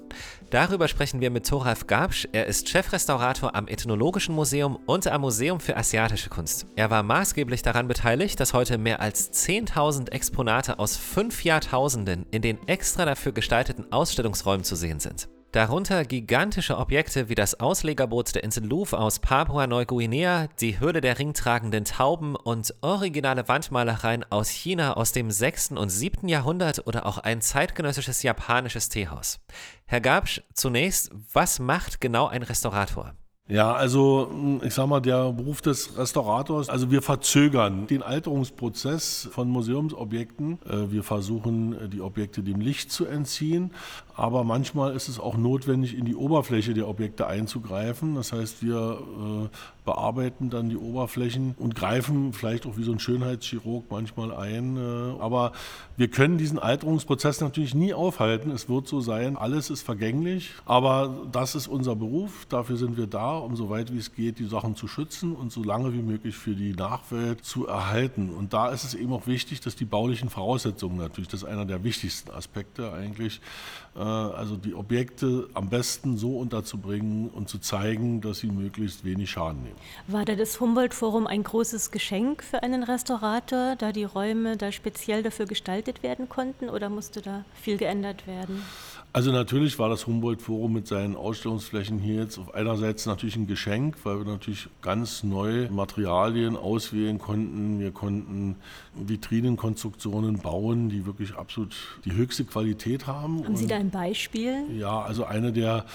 Darüber 0.56 0.88
sprechen 0.88 1.20
wir 1.20 1.32
mit 1.32 1.46
Thoralf 1.46 1.86
Gabsch. 1.86 2.30
Er 2.32 2.46
ist 2.46 2.70
Chefrestaurator 2.70 3.56
am 3.56 3.68
Ethnologischen 3.68 4.34
Museum 4.34 4.80
und 4.86 5.06
am 5.06 5.20
Museum 5.20 5.60
für 5.60 5.76
Asiatische 5.76 6.30
Kunst. 6.30 6.66
Er 6.78 6.90
war 6.90 7.04
maßgeblich 7.04 7.62
daran 7.62 7.90
beteiligt, 7.90 8.40
dass 8.40 8.54
heute 8.54 8.78
mehr 8.78 9.02
als 9.02 9.34
10.000 9.34 10.14
Exponate 10.14 10.80
aus 10.80 10.96
fünf 10.96 11.44
Jahrtausenden 11.44 12.26
in 12.32 12.42
den 12.42 12.66
extra 12.70 13.04
dafür 13.04 13.34
gestalteten 13.34 13.92
Ausstellungsräumen 13.92 14.64
zu 14.64 14.78
sehen 14.78 15.02
sind. 15.02 15.28
Darunter 15.56 16.04
gigantische 16.04 16.78
Objekte 16.78 17.30
wie 17.30 17.34
das 17.34 17.62
Auslegerboot 17.62 18.36
der 18.36 18.44
Insel 18.44 18.66
Louvre 18.66 18.98
aus 18.98 19.20
Papua-Neuguinea, 19.20 20.50
die 20.60 20.82
Höhle 20.82 21.00
der 21.00 21.18
ringtragenden 21.18 21.86
Tauben 21.86 22.36
und 22.36 22.76
originale 22.82 23.48
Wandmalereien 23.48 24.26
aus 24.30 24.50
China 24.50 24.98
aus 24.98 25.14
dem 25.14 25.32
6. 25.32 25.72
und 25.72 25.88
7. 25.88 26.28
Jahrhundert 26.28 26.86
oder 26.88 27.06
auch 27.06 27.20
ein 27.20 27.40
zeitgenössisches 27.40 28.22
japanisches 28.22 28.90
Teehaus. 28.90 29.40
Herr 29.86 30.02
Gabsch, 30.02 30.42
zunächst, 30.54 31.10
was 31.32 31.60
macht 31.60 32.02
genau 32.02 32.28
ein 32.28 32.44
Restaurator? 32.44 33.14
Ja, 33.48 33.74
also 33.74 34.60
ich 34.64 34.74
sag 34.74 34.88
mal, 34.88 35.02
der 35.02 35.32
Beruf 35.32 35.62
des 35.62 35.96
Restaurators, 35.96 36.68
also 36.68 36.90
wir 36.90 37.04
verzögern 37.04 37.86
den 37.86 38.02
Alterungsprozess 38.02 39.30
von 39.32 39.50
Museumsobjekten. 39.50 40.58
Äh, 40.68 40.92
wir 40.92 41.04
versuchen, 41.04 41.92
die 41.92 42.02
Objekte 42.02 42.42
dem 42.42 42.60
Licht 42.60 42.92
zu 42.92 43.06
entziehen, 43.06 43.70
aber 44.16 44.44
manchmal 44.44 44.96
ist 44.96 45.10
es 45.10 45.20
auch 45.20 45.36
notwendig, 45.36 45.98
in 45.98 46.06
die 46.06 46.16
Oberfläche 46.16 46.74
der 46.74 46.88
Objekte 46.88 47.28
einzugreifen. 47.28 48.16
Das 48.16 48.32
heißt, 48.32 48.64
wir 48.64 49.00
äh, 49.02 49.50
bearbeiten 49.84 50.50
dann 50.50 50.70
die 50.70 50.78
Oberflächen 50.78 51.54
und 51.60 51.76
greifen 51.76 52.32
vielleicht 52.32 52.66
auch 52.66 52.78
wie 52.78 52.84
so 52.84 52.94
ein 52.94 53.00
Schönheitschirurg 53.00 53.86
manchmal 53.90 54.34
ein. 54.34 54.78
Äh, 54.78 55.22
aber 55.22 55.52
wir 55.98 56.08
können 56.08 56.38
diesen 56.38 56.60
Alterungsprozess 56.60 57.42
natürlich 57.42 57.76
nie 57.76 57.94
aufhalten. 57.94 58.52
Es 58.52 58.70
wird 58.70 58.88
so 58.88 59.02
sein, 59.02 59.36
alles 59.36 59.70
ist 59.70 59.82
vergänglich, 59.82 60.52
aber 60.66 61.28
das 61.32 61.56
ist 61.56 61.68
unser 61.68 61.96
Beruf. 61.96 62.46
Dafür 62.48 62.78
sind 62.78 62.96
wir 62.96 63.08
da, 63.08 63.38
um 63.38 63.58
so 63.58 63.70
weit 63.70 63.94
wie 63.94 64.00
es 64.00 64.14
geht, 64.14 64.40
die 64.40 64.46
Sachen 64.46 64.78
zu 64.78 64.88
schützen 64.88 65.36
und 65.36 65.52
so 65.52 65.62
lange 65.62 65.94
wie 65.94 66.02
möglich 66.02 66.38
für 66.38 66.56
die 66.56 66.74
Nachwelt 66.74 67.44
zu 67.44 67.68
erhalten. 67.68 68.30
Und 68.30 68.54
da 68.54 68.70
ist 68.70 68.86
es 68.86 68.94
eben 68.94 69.12
auch 69.12 69.28
wichtig, 69.28 69.60
dass 69.60 69.76
die 69.76 69.86
baulichen 69.86 70.30
Voraussetzungen 70.30 70.98
natürlich, 70.98 71.28
das 71.28 71.44
ist 71.44 71.50
einer 71.50 71.66
der 71.66 71.84
wichtigsten 71.84 72.32
Aspekte 72.32 72.94
eigentlich, 72.94 73.42
also 74.00 74.58
die 74.58 74.74
Objekte 74.74 75.48
am 75.54 75.70
besten 75.70 76.18
so 76.18 76.38
unterzubringen 76.38 77.30
und 77.30 77.50
zu 77.50 77.60
zeigen, 77.60 78.22
dass 78.22 78.40
sie 78.40 78.48
möglichst 78.48 79.06
wenig 79.06 79.32
Schaden 79.32 79.64
nehmen. 79.64 79.76
War 80.08 80.26
da 80.26 80.36
das 80.36 80.60
Humboldt-Forum 80.60 81.28
ein 81.28 81.44
großes 81.44 81.92
Geschenk 81.92 82.44
für 82.44 82.62
einen 82.62 82.84
Restaurator, 82.84 83.76
da 83.78 83.92
die 83.92 84.04
Räume 84.04 84.58
da 84.58 84.72
speziell 84.72 85.24
dafür 85.24 85.46
gestaltet 85.46 86.04
werden 86.04 86.28
konnten 86.28 86.70
oder 86.70 86.90
musste 86.90 87.22
da 87.22 87.46
viel 87.54 87.78
geändert 87.78 88.28
werden? 88.28 88.62
Also 89.16 89.32
natürlich 89.32 89.80
war 89.80 89.88
das 89.88 90.08
Humboldt-Forum 90.08 90.74
mit 90.74 90.88
seinen 90.88 91.16
Ausstellungsflächen 91.16 92.00
hier 92.00 92.16
jetzt 92.16 92.38
auf 92.38 92.54
einerseits 92.54 93.06
natürlich 93.06 93.38
ein 93.38 93.48
Geschenk, 93.48 93.96
weil 94.04 94.18
wir 94.18 94.26
natürlich 94.26 94.68
ganz 94.82 95.24
neue 95.24 95.72
Materialien 95.72 96.58
auswählen 96.58 97.18
konnten. 97.18 97.80
Wir 97.80 97.92
konnten 97.92 98.58
Vitrinenkonstruktionen 98.94 100.40
bauen, 100.40 100.90
die 100.90 101.06
wirklich 101.06 101.34
absolut 101.34 101.74
die 102.04 102.12
höchste 102.12 102.44
Qualität 102.44 103.08
haben. 103.08 103.46
Haben 103.46 103.56
Sie 103.56 103.68
da 103.68 103.78
ein 103.78 103.90
Beispiel? 103.90 104.66
Ja, 104.78 105.00
also 105.00 105.24
eine 105.24 105.54
der 105.54 105.86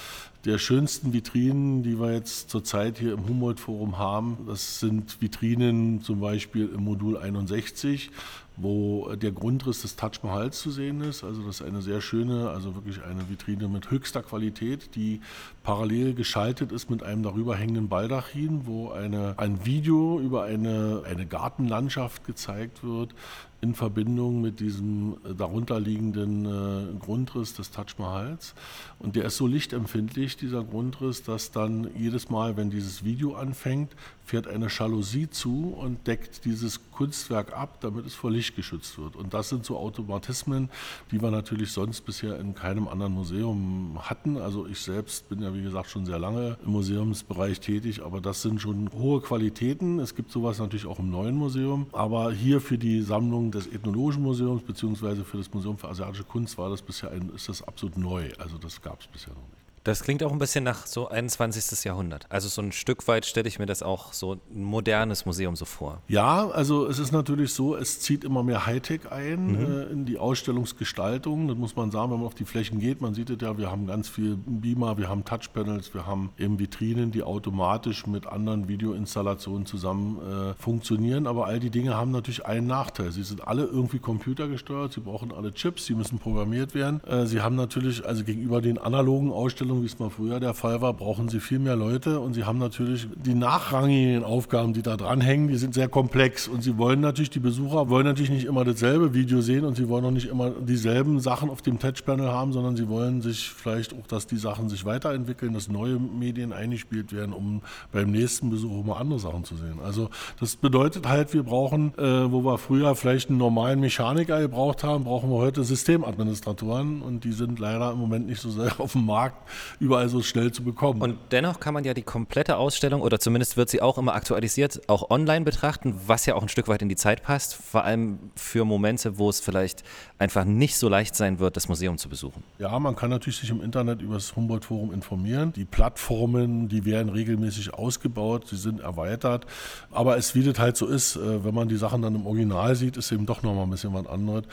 der 0.45 0.57
schönsten 0.57 1.13
Vitrinen, 1.13 1.83
die 1.83 1.99
wir 1.99 2.13
jetzt 2.13 2.49
zurzeit 2.49 2.97
hier 2.97 3.13
im 3.13 3.27
Humboldt-Forum 3.27 3.97
haben. 3.97 4.37
Das 4.47 4.79
sind 4.79 5.21
Vitrinen 5.21 6.01
zum 6.01 6.19
Beispiel 6.19 6.69
im 6.73 6.83
Modul 6.83 7.17
61, 7.17 8.09
wo 8.57 9.13
der 9.15 9.31
Grundriss 9.31 9.83
des 9.83 9.95
Taj 9.95 10.19
Mahals 10.23 10.59
zu 10.59 10.71
sehen 10.71 11.01
ist. 11.01 11.23
Also 11.23 11.43
das 11.43 11.61
ist 11.61 11.67
eine 11.67 11.81
sehr 11.81 12.01
schöne, 12.01 12.49
also 12.49 12.73
wirklich 12.75 13.03
eine 13.03 13.29
Vitrine 13.29 13.67
mit 13.67 13.91
höchster 13.91 14.23
Qualität, 14.23 14.95
die 14.95 15.21
parallel 15.63 16.13
geschaltet 16.13 16.71
ist 16.71 16.89
mit 16.89 17.03
einem 17.03 17.23
darüber 17.23 17.55
hängenden 17.55 17.87
Baldachin, 17.87 18.65
wo 18.65 18.89
eine, 18.89 19.35
ein 19.37 19.65
Video 19.65 20.19
über 20.19 20.43
eine, 20.43 21.03
eine 21.05 21.25
Gartenlandschaft 21.25 22.25
gezeigt 22.25 22.83
wird, 22.83 23.13
in 23.61 23.75
Verbindung 23.75 24.41
mit 24.41 24.59
diesem 24.59 25.17
äh, 25.23 25.35
darunterliegenden 25.35 26.45
äh, 26.45 26.99
Grundriss 26.99 27.53
des 27.53 27.69
Taj 27.69 27.85
Mahals. 27.99 28.55
Und 28.97 29.15
der 29.15 29.25
ist 29.25 29.37
so 29.37 29.45
lichtempfindlich, 29.45 30.35
dieser 30.35 30.63
Grundriss, 30.63 31.23
dass 31.23 31.51
dann 31.51 31.89
jedes 31.95 32.29
Mal, 32.29 32.57
wenn 32.57 32.71
dieses 32.71 33.03
Video 33.03 33.35
anfängt, 33.35 33.95
fährt 34.25 34.47
eine 34.47 34.67
Jalousie 34.67 35.29
zu 35.29 35.75
und 35.77 36.07
deckt 36.07 36.45
dieses 36.45 36.79
Kunstwerk 36.91 37.53
ab, 37.53 37.79
damit 37.81 38.05
es 38.05 38.15
vor 38.15 38.31
Licht 38.31 38.55
geschützt 38.55 38.97
wird. 38.97 39.15
Und 39.15 39.33
das 39.33 39.49
sind 39.49 39.65
so 39.65 39.77
Automatismen, 39.77 40.69
die 41.11 41.21
wir 41.21 41.29
natürlich 41.29 41.71
sonst 41.71 42.01
bisher 42.01 42.39
in 42.39 42.55
keinem 42.55 42.87
anderen 42.87 43.13
Museum 43.13 43.99
hatten. 44.01 44.37
Also 44.37 44.65
ich 44.65 44.79
selbst 44.79 45.29
bin 45.29 45.41
ja, 45.41 45.50
wie 45.53 45.61
gesagt, 45.61 45.89
schon 45.89 46.05
sehr 46.05 46.19
lange 46.19 46.57
im 46.65 46.71
Museumsbereich 46.71 47.59
tätig, 47.59 48.03
aber 48.03 48.21
das 48.21 48.41
sind 48.41 48.61
schon 48.61 48.89
hohe 48.93 49.21
Qualitäten. 49.21 49.99
Es 49.99 50.15
gibt 50.15 50.31
sowas 50.31 50.59
natürlich 50.59 50.85
auch 50.85 50.99
im 50.99 51.09
neuen 51.09 51.35
Museum. 51.35 51.87
Aber 51.91 52.31
hier 52.31 52.61
für 52.61 52.77
die 52.77 53.01
Sammlung 53.01 53.51
des 53.51 53.67
Ethnologischen 53.67 54.23
Museums 54.23 54.63
beziehungsweise 54.63 55.23
für 55.23 55.37
das 55.37 55.53
Museum 55.53 55.77
für 55.77 55.89
asiatische 55.89 56.23
Kunst 56.23 56.57
war 56.57 56.69
das 56.69 56.81
bisher 56.81 57.11
ein, 57.11 57.31
ist 57.35 57.49
das 57.49 57.61
absolut 57.61 57.97
neu. 57.97 58.29
Also 58.37 58.57
das 58.57 58.81
gab 58.81 59.01
es 59.01 59.07
bisher 59.07 59.33
noch 59.33 59.47
nicht. 59.49 59.60
Das 59.83 60.03
klingt 60.03 60.23
auch 60.23 60.31
ein 60.31 60.37
bisschen 60.37 60.63
nach 60.63 60.85
so 60.85 61.07
21. 61.07 61.83
Jahrhundert. 61.85 62.27
Also 62.29 62.47
so 62.49 62.61
ein 62.61 62.71
Stück 62.71 63.07
weit 63.07 63.25
stelle 63.25 63.47
ich 63.47 63.57
mir 63.57 63.65
das 63.65 63.81
auch 63.81 64.13
so 64.13 64.33
ein 64.33 64.63
modernes 64.63 65.25
Museum 65.25 65.55
so 65.55 65.65
vor. 65.65 66.01
Ja, 66.07 66.49
also 66.49 66.85
es 66.85 66.99
ist 66.99 67.11
natürlich 67.11 67.53
so, 67.53 67.75
es 67.75 67.99
zieht 67.99 68.23
immer 68.23 68.43
mehr 68.43 68.67
Hightech 68.67 69.11
ein 69.11 69.47
mhm. 69.47 69.57
äh, 69.57 69.83
in 69.85 70.05
die 70.05 70.19
Ausstellungsgestaltung. 70.19 71.47
Das 71.47 71.57
muss 71.57 71.75
man 71.75 71.89
sagen, 71.89 72.11
wenn 72.11 72.19
man 72.19 72.27
auf 72.27 72.35
die 72.35 72.45
Flächen 72.45 72.79
geht. 72.79 73.01
Man 73.01 73.15
sieht 73.15 73.31
es 73.31 73.37
ja, 73.41 73.57
wir 73.57 73.71
haben 73.71 73.87
ganz 73.87 74.07
viel 74.07 74.37
Beamer, 74.45 74.99
wir 74.99 75.09
haben 75.09 75.25
Touchpanels, 75.25 75.93
wir 75.95 76.05
haben 76.05 76.29
eben 76.37 76.59
Vitrinen, 76.59 77.11
die 77.11 77.23
automatisch 77.23 78.05
mit 78.05 78.27
anderen 78.27 78.67
Videoinstallationen 78.67 79.65
zusammen 79.65 80.19
äh, 80.19 80.53
funktionieren. 80.61 81.25
Aber 81.25 81.47
all 81.47 81.59
die 81.59 81.71
Dinge 81.71 81.95
haben 81.95 82.11
natürlich 82.11 82.45
einen 82.45 82.67
Nachteil. 82.67 83.11
Sie 83.11 83.23
sind 83.23 83.47
alle 83.47 83.63
irgendwie 83.63 83.99
computergesteuert, 83.99 84.93
sie 84.93 85.01
brauchen 85.01 85.31
alle 85.31 85.53
Chips, 85.53 85.87
sie 85.87 85.95
müssen 85.95 86.19
programmiert 86.19 86.75
werden. 86.75 87.03
Äh, 87.05 87.25
sie 87.25 87.41
haben 87.41 87.55
natürlich, 87.55 88.05
also 88.05 88.23
gegenüber 88.23 88.61
den 88.61 88.77
analogen 88.77 89.31
Ausstellungen, 89.31 89.70
Ausstellung, 89.71 89.81
wie 89.81 89.85
es 89.85 89.99
mal 89.99 90.09
früher 90.09 90.39
der 90.39 90.53
Fall 90.53 90.81
war, 90.81 90.93
brauchen 90.93 91.29
sie 91.29 91.39
viel 91.39 91.59
mehr 91.59 91.75
Leute. 91.75 92.19
Und 92.19 92.33
sie 92.33 92.43
haben 92.43 92.57
natürlich 92.57 93.07
die 93.15 93.33
nachrangigen 93.33 94.23
Aufgaben, 94.23 94.73
die 94.73 94.81
da 94.81 94.97
dranhängen, 94.97 95.47
die 95.47 95.57
sind 95.57 95.73
sehr 95.73 95.87
komplex. 95.87 96.47
Und 96.47 96.61
sie 96.61 96.77
wollen 96.77 96.99
natürlich, 96.99 97.29
die 97.29 97.39
Besucher 97.39 97.89
wollen 97.89 98.05
natürlich 98.05 98.31
nicht 98.31 98.45
immer 98.45 98.65
dasselbe 98.65 99.13
Video 99.13 99.41
sehen. 99.41 99.65
Und 99.65 99.75
sie 99.77 99.87
wollen 99.87 100.05
auch 100.05 100.11
nicht 100.11 100.27
immer 100.27 100.51
dieselben 100.51 101.19
Sachen 101.19 101.49
auf 101.49 101.61
dem 101.61 101.79
Touchpanel 101.79 102.27
haben, 102.27 102.53
sondern 102.53 102.75
sie 102.75 102.89
wollen 102.89 103.21
sich 103.21 103.49
vielleicht 103.49 103.93
auch, 103.93 104.07
dass 104.07 104.27
die 104.27 104.37
Sachen 104.37 104.69
sich 104.69 104.85
weiterentwickeln, 104.85 105.53
dass 105.53 105.69
neue 105.69 105.99
Medien 105.99 106.53
eingespielt 106.53 107.13
werden, 107.13 107.33
um 107.33 107.61
beim 107.91 108.11
nächsten 108.11 108.49
Besuch 108.49 108.83
immer 108.83 108.99
andere 108.99 109.19
Sachen 109.19 109.43
zu 109.45 109.55
sehen. 109.55 109.79
Also 109.83 110.09
das 110.39 110.55
bedeutet 110.55 111.07
halt, 111.07 111.33
wir 111.33 111.43
brauchen, 111.43 111.93
äh, 111.97 112.31
wo 112.31 112.43
wir 112.43 112.57
früher 112.57 112.95
vielleicht 112.95 113.29
einen 113.29 113.37
normalen 113.37 113.79
Mechaniker 113.79 114.41
gebraucht 114.41 114.83
haben, 114.83 115.05
brauchen 115.05 115.29
wir 115.29 115.37
heute 115.37 115.63
Systemadministratoren. 115.63 117.01
Und 117.01 117.23
die 117.23 117.31
sind 117.31 117.59
leider 117.59 117.91
im 117.91 117.99
Moment 117.99 118.27
nicht 118.27 118.41
so 118.41 118.49
sehr 118.49 118.71
auf 118.79 118.93
dem 118.93 119.05
Markt, 119.05 119.37
überall 119.79 120.09
so 120.09 120.21
schnell 120.21 120.51
zu 120.51 120.63
bekommen. 120.63 121.01
Und 121.01 121.17
dennoch 121.31 121.59
kann 121.59 121.73
man 121.73 121.83
ja 121.83 121.93
die 121.93 122.03
komplette 122.03 122.57
Ausstellung 122.57 123.01
oder 123.01 123.19
zumindest 123.19 123.57
wird 123.57 123.69
sie 123.69 123.81
auch 123.81 123.97
immer 123.97 124.13
aktualisiert, 124.13 124.81
auch 124.87 125.09
online 125.09 125.45
betrachten, 125.45 125.95
was 126.05 126.25
ja 126.25 126.35
auch 126.35 126.41
ein 126.41 126.49
Stück 126.49 126.67
weit 126.67 126.81
in 126.81 126.89
die 126.89 126.95
Zeit 126.95 127.23
passt, 127.23 127.55
vor 127.55 127.83
allem 127.83 128.19
für 128.35 128.65
Momente, 128.65 129.17
wo 129.17 129.29
es 129.29 129.39
vielleicht 129.39 129.83
einfach 130.19 130.45
nicht 130.45 130.77
so 130.77 130.87
leicht 130.89 131.15
sein 131.15 131.39
wird, 131.39 131.55
das 131.55 131.67
Museum 131.67 131.97
zu 131.97 132.09
besuchen. 132.09 132.43
Ja, 132.59 132.77
man 132.79 132.95
kann 132.95 133.09
natürlich 133.09 133.39
sich 133.39 133.49
im 133.49 133.61
Internet 133.61 134.01
über 134.01 134.15
das 134.15 134.35
Humboldt-Forum 134.35 134.93
informieren. 134.93 135.51
Die 135.53 135.65
Plattformen, 135.65 136.69
die 136.69 136.85
werden 136.85 137.09
regelmäßig 137.09 137.73
ausgebaut, 137.73 138.47
sie 138.47 138.57
sind 138.57 138.79
erweitert. 138.79 139.45
Aber 139.91 140.17
es, 140.17 140.35
wie 140.35 140.43
das 140.43 140.59
halt 140.59 140.77
so 140.77 140.87
ist, 140.87 141.15
äh, 141.15 141.43
wenn 141.43 141.53
man 141.53 141.67
die 141.67 141.77
Sachen 141.77 142.01
dann 142.01 142.15
im 142.15 142.25
Original 142.25 142.75
sieht, 142.75 142.97
ist 142.97 143.11
eben 143.11 143.25
doch 143.25 143.43
nochmal 143.43 143.63
ein 143.63 143.69
bisschen 143.71 143.93
was 143.93 144.07
anderes, 144.07 144.43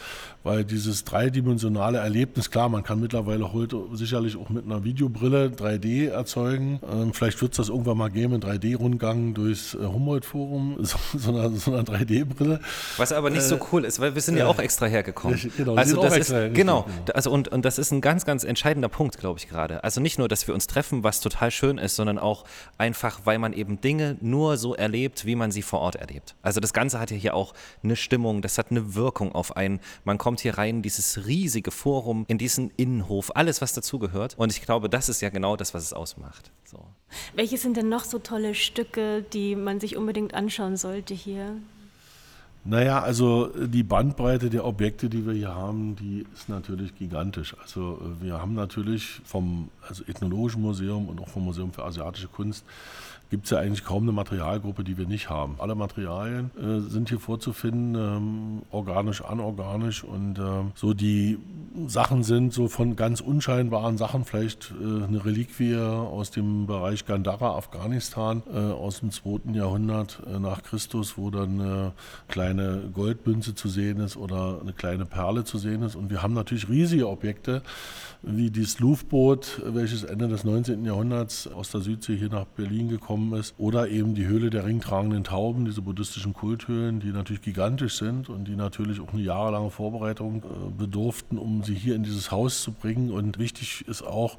weil 0.42 0.64
dieses 0.64 1.04
dreidimensionale 1.04 1.98
Erlebnis, 1.98 2.50
klar, 2.50 2.68
man 2.68 2.82
kann 2.82 3.00
mittlerweile 3.00 3.52
heute 3.52 3.82
sicherlich 3.92 4.36
auch 4.36 4.48
mit 4.48 4.64
einer 4.64 4.84
Video 4.84 4.97
Videobrille 4.98 5.52
3D 5.56 6.10
erzeugen. 6.10 6.80
Ähm, 6.90 7.14
vielleicht 7.14 7.40
wird 7.40 7.52
es 7.52 7.58
das 7.58 7.68
irgendwann 7.68 7.96
mal 7.96 8.10
geben, 8.10 8.34
ein 8.34 8.40
3D-Rundgang 8.40 9.32
durchs 9.32 9.74
äh, 9.74 9.78
Humboldt-Forum, 9.78 10.76
so, 10.80 10.98
so, 11.16 11.30
einer, 11.30 11.50
so 11.50 11.72
einer 11.72 11.84
3D-Brille. 11.84 12.58
Was 12.96 13.12
aber 13.12 13.30
nicht 13.30 13.42
äh, 13.42 13.48
so 13.48 13.60
cool 13.70 13.84
ist, 13.84 14.00
weil 14.00 14.16
wir 14.16 14.22
sind 14.22 14.36
ja, 14.36 14.44
ja 14.44 14.50
auch 14.50 14.58
extra 14.58 14.86
hergekommen. 14.86 15.38
Genau, 15.56 15.76
also 15.76 16.02
das 16.02 16.16
ist, 16.16 16.34
genau, 16.52 16.84
also 17.14 17.30
und, 17.30 17.46
und 17.46 17.64
das 17.64 17.78
ist 17.78 17.92
ein 17.92 18.00
ganz, 18.00 18.24
ganz 18.24 18.42
entscheidender 18.42 18.88
Punkt, 18.88 19.18
glaube 19.18 19.38
ich 19.38 19.48
gerade. 19.48 19.84
Also 19.84 20.00
nicht 20.00 20.18
nur, 20.18 20.26
dass 20.26 20.48
wir 20.48 20.54
uns 20.54 20.66
treffen, 20.66 21.04
was 21.04 21.20
total 21.20 21.52
schön 21.52 21.78
ist, 21.78 21.94
sondern 21.94 22.18
auch 22.18 22.44
einfach, 22.76 23.20
weil 23.22 23.38
man 23.38 23.52
eben 23.52 23.80
Dinge 23.80 24.16
nur 24.20 24.56
so 24.56 24.74
erlebt, 24.74 25.26
wie 25.26 25.36
man 25.36 25.52
sie 25.52 25.62
vor 25.62 25.78
Ort 25.78 25.94
erlebt. 25.94 26.34
Also 26.42 26.58
das 26.58 26.72
Ganze 26.72 26.98
hat 26.98 27.12
ja 27.12 27.16
hier 27.16 27.34
auch 27.34 27.54
eine 27.84 27.94
Stimmung, 27.94 28.42
das 28.42 28.58
hat 28.58 28.72
eine 28.72 28.96
Wirkung 28.96 29.30
auf 29.30 29.56
einen. 29.56 29.78
Man 30.02 30.18
kommt 30.18 30.40
hier 30.40 30.58
rein, 30.58 30.82
dieses 30.82 31.26
riesige 31.26 31.70
Forum, 31.70 32.24
in 32.26 32.38
diesen 32.38 32.72
Innenhof, 32.76 33.30
alles, 33.36 33.60
was 33.60 33.72
dazugehört. 33.74 34.34
Und 34.36 34.50
ich 34.52 34.62
glaube, 34.62 34.87
glaube, 34.88 34.96
das 34.96 35.08
ist 35.08 35.20
ja 35.20 35.28
genau 35.28 35.56
das, 35.56 35.74
was 35.74 35.82
es 35.84 35.92
ausmacht. 35.92 36.50
So. 36.64 36.78
Welche 37.34 37.58
sind 37.58 37.76
denn 37.76 37.88
noch 37.88 38.04
so 38.04 38.18
tolle 38.18 38.54
Stücke, 38.54 39.22
die 39.22 39.54
man 39.56 39.80
sich 39.80 39.96
unbedingt 39.96 40.34
anschauen 40.34 40.76
sollte 40.76 41.14
hier? 41.14 41.56
Naja, 42.70 43.00
also 43.00 43.46
die 43.46 43.82
Bandbreite 43.82 44.50
der 44.50 44.66
Objekte, 44.66 45.08
die 45.08 45.24
wir 45.24 45.32
hier 45.32 45.54
haben, 45.54 45.96
die 45.96 46.26
ist 46.34 46.50
natürlich 46.50 46.94
gigantisch. 46.94 47.56
Also 47.62 47.98
wir 48.20 48.42
haben 48.42 48.52
natürlich 48.52 49.22
vom 49.24 49.70
also 49.88 50.04
Ethnologischen 50.06 50.60
Museum 50.60 51.08
und 51.08 51.18
auch 51.18 51.28
vom 51.28 51.46
Museum 51.46 51.72
für 51.72 51.84
asiatische 51.84 52.28
Kunst 52.28 52.66
gibt 53.30 53.44
es 53.44 53.50
ja 53.50 53.58
eigentlich 53.58 53.84
kaum 53.84 54.04
eine 54.04 54.12
Materialgruppe, 54.12 54.84
die 54.84 54.96
wir 54.96 55.06
nicht 55.06 55.28
haben. 55.28 55.56
Alle 55.58 55.74
Materialien 55.74 56.50
äh, 56.58 56.80
sind 56.88 57.08
hier 57.10 57.20
vorzufinden, 57.20 57.94
ähm, 57.94 58.62
organisch, 58.70 59.22
anorganisch 59.22 60.02
und 60.02 60.38
äh, 60.38 60.42
so 60.74 60.94
die 60.94 61.38
Sachen 61.86 62.22
sind 62.22 62.52
so 62.52 62.68
von 62.68 62.96
ganz 62.96 63.20
unscheinbaren 63.20 63.98
Sachen, 63.98 64.24
vielleicht 64.24 64.72
äh, 64.80 65.04
eine 65.04 65.24
Reliquie 65.24 65.76
aus 65.76 66.30
dem 66.30 66.66
Bereich 66.66 67.04
Gandhara, 67.04 67.56
Afghanistan, 67.56 68.42
äh, 68.52 68.58
aus 68.58 69.00
dem 69.00 69.10
2. 69.10 69.52
Jahrhundert 69.52 70.20
äh, 70.26 70.38
nach 70.38 70.62
Christus, 70.62 71.18
wo 71.18 71.30
dann 71.30 71.60
eine 71.60 71.92
kleine 72.58 72.90
Goldmünze 72.92 73.54
zu 73.54 73.68
sehen 73.68 74.00
ist 74.00 74.16
oder 74.16 74.58
eine 74.60 74.72
kleine 74.72 75.04
Perle 75.04 75.44
zu 75.44 75.58
sehen 75.58 75.82
ist. 75.82 75.94
Und 75.94 76.10
wir 76.10 76.22
haben 76.22 76.34
natürlich 76.34 76.68
riesige 76.68 77.08
Objekte, 77.08 77.62
wie 78.22 78.50
dieses 78.50 78.80
Luftboot, 78.80 79.62
welches 79.64 80.02
Ende 80.02 80.26
des 80.26 80.42
19. 80.42 80.84
Jahrhunderts 80.84 81.46
aus 81.46 81.70
der 81.70 81.80
Südsee 81.80 82.16
hier 82.16 82.30
nach 82.30 82.46
Berlin 82.46 82.88
gekommen 82.88 83.32
ist, 83.38 83.54
oder 83.58 83.88
eben 83.88 84.14
die 84.14 84.26
Höhle 84.26 84.50
der 84.50 84.66
ringtragenden 84.66 85.22
Tauben, 85.22 85.64
diese 85.64 85.82
buddhistischen 85.82 86.32
Kulthöhlen, 86.32 86.98
die 86.98 87.12
natürlich 87.12 87.42
gigantisch 87.42 87.96
sind 87.96 88.28
und 88.28 88.48
die 88.48 88.56
natürlich 88.56 89.00
auch 89.00 89.12
eine 89.12 89.22
jahrelange 89.22 89.70
Vorbereitung 89.70 90.42
äh, 90.42 90.70
bedurften, 90.76 91.38
um 91.38 91.62
sie 91.62 91.74
hier 91.74 91.94
in 91.94 92.02
dieses 92.02 92.32
Haus 92.32 92.62
zu 92.62 92.72
bringen. 92.72 93.12
Und 93.12 93.38
wichtig 93.38 93.84
ist 93.86 94.02
auch, 94.02 94.38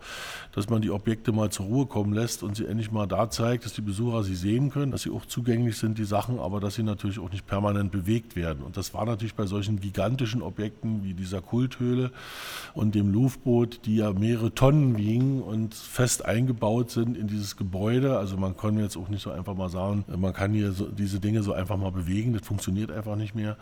dass 0.52 0.70
man 0.70 0.82
die 0.82 0.92
Objekte 0.92 1.32
mal 1.32 1.50
zur 1.50 1.68
Ruhe 1.68 1.86
kommen 1.86 2.14
lässt 2.14 2.44
und 2.44 2.58
sie 2.58 2.66
endlich 2.66 2.92
mal 2.92 3.08
da 3.08 3.30
zeigt, 3.30 3.64
dass 3.64 3.74
die 3.74 3.82
Besucher 3.82 4.24
sie 4.24 4.36
sehen 4.36 4.72
können, 4.72 4.92
dass 4.92 5.04
sie 5.04 5.12
auch 5.12 5.26
zugänglich 5.26 5.78
sind, 5.78 5.98
die 5.98 6.04
Sachen, 6.04 6.40
aber 6.40 6.60
dass 6.60 6.76
sie 6.76 6.84
natürlich 6.84 7.20
auch 7.20 7.32
nicht 7.32 7.48
permanent 7.48 7.92
bewegt 8.10 8.36
werden. 8.36 8.64
Und 8.64 8.76
das 8.76 8.94
war 8.94 9.06
natürlich 9.06 9.36
bei 9.36 9.46
solchen 9.46 9.80
gigantischen 9.80 10.42
Objekten 10.42 11.04
wie 11.04 11.14
dieser 11.14 11.42
Kulthöhle 11.42 12.12
und 12.74 12.96
dem 12.96 13.14
Luftboot 13.14 13.50
Boot, 13.50 13.86
die 13.86 13.98
ja 13.98 14.14
mehrere 14.14 14.54
Tonnen 14.54 14.98
wiegen 14.98 15.42
und 15.42 15.74
fest 15.74 16.26
eingebaut 16.26 16.92
sind 16.92 17.18
in 17.18 17.28
dieses 17.28 17.58
Gebäude. 17.58 18.18
Also 18.18 18.38
man 18.38 18.56
kann 18.56 18.80
jetzt 18.80 18.96
auch 18.96 19.10
nicht 19.10 19.22
so 19.22 19.32
einfach 19.32 19.56
mal 19.56 19.70
sagen, 19.70 20.06
man 20.18 20.34
kann 20.34 20.54
hier 20.54 20.72
so 20.72 20.86
diese 20.86 21.20
Dinge 21.20 21.44
so 21.44 21.54
einfach 21.54 21.78
mal 21.78 21.92
bewegen. 21.92 22.34
Das 22.34 22.46
funktioniert 22.46 22.92
einfach 22.92 23.16
nicht 23.16 23.36
mehr. 23.36 23.58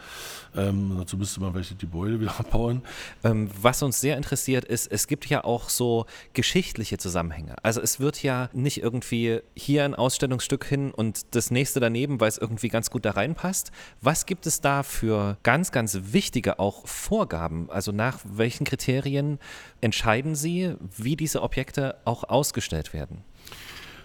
Ähm, 0.55 0.95
dazu 0.97 1.17
müsste 1.17 1.41
man 1.41 1.53
die 1.53 1.77
Gebäude 1.77 2.19
wieder 2.19 2.31
abbauen. 2.39 2.81
Ähm, 3.23 3.49
was 3.61 3.81
uns 3.81 3.99
sehr 3.99 4.17
interessiert 4.17 4.65
ist, 4.65 4.91
es 4.91 5.07
gibt 5.07 5.25
ja 5.27 5.43
auch 5.43 5.69
so 5.69 6.05
geschichtliche 6.33 6.97
Zusammenhänge. 6.97 7.55
Also 7.63 7.81
es 7.81 7.99
wird 7.99 8.21
ja 8.21 8.49
nicht 8.53 8.81
irgendwie 8.81 9.39
hier 9.55 9.83
ein 9.83 9.95
Ausstellungsstück 9.95 10.65
hin 10.65 10.91
und 10.91 11.33
das 11.35 11.49
nächste 11.49 11.79
daneben, 11.79 12.19
weil 12.19 12.29
es 12.29 12.37
irgendwie 12.37 12.69
ganz 12.69 12.91
gut 12.91 13.05
da 13.05 13.11
reinpasst. 13.11 13.71
Was 14.01 14.26
gibt 14.27 14.45
es 14.45 14.61
da 14.61 14.83
für 14.83 15.37
ganz, 15.41 15.71
ganz 15.71 15.97
wichtige 16.11 16.59
auch 16.59 16.85
Vorgaben? 16.87 17.69
Also 17.71 17.91
nach 17.91 18.19
welchen 18.23 18.65
Kriterien 18.65 19.39
entscheiden 19.81 20.35
Sie, 20.35 20.75
wie 20.95 21.15
diese 21.15 21.41
Objekte 21.41 21.95
auch 22.05 22.23
ausgestellt 22.25 22.93
werden? 22.93 23.23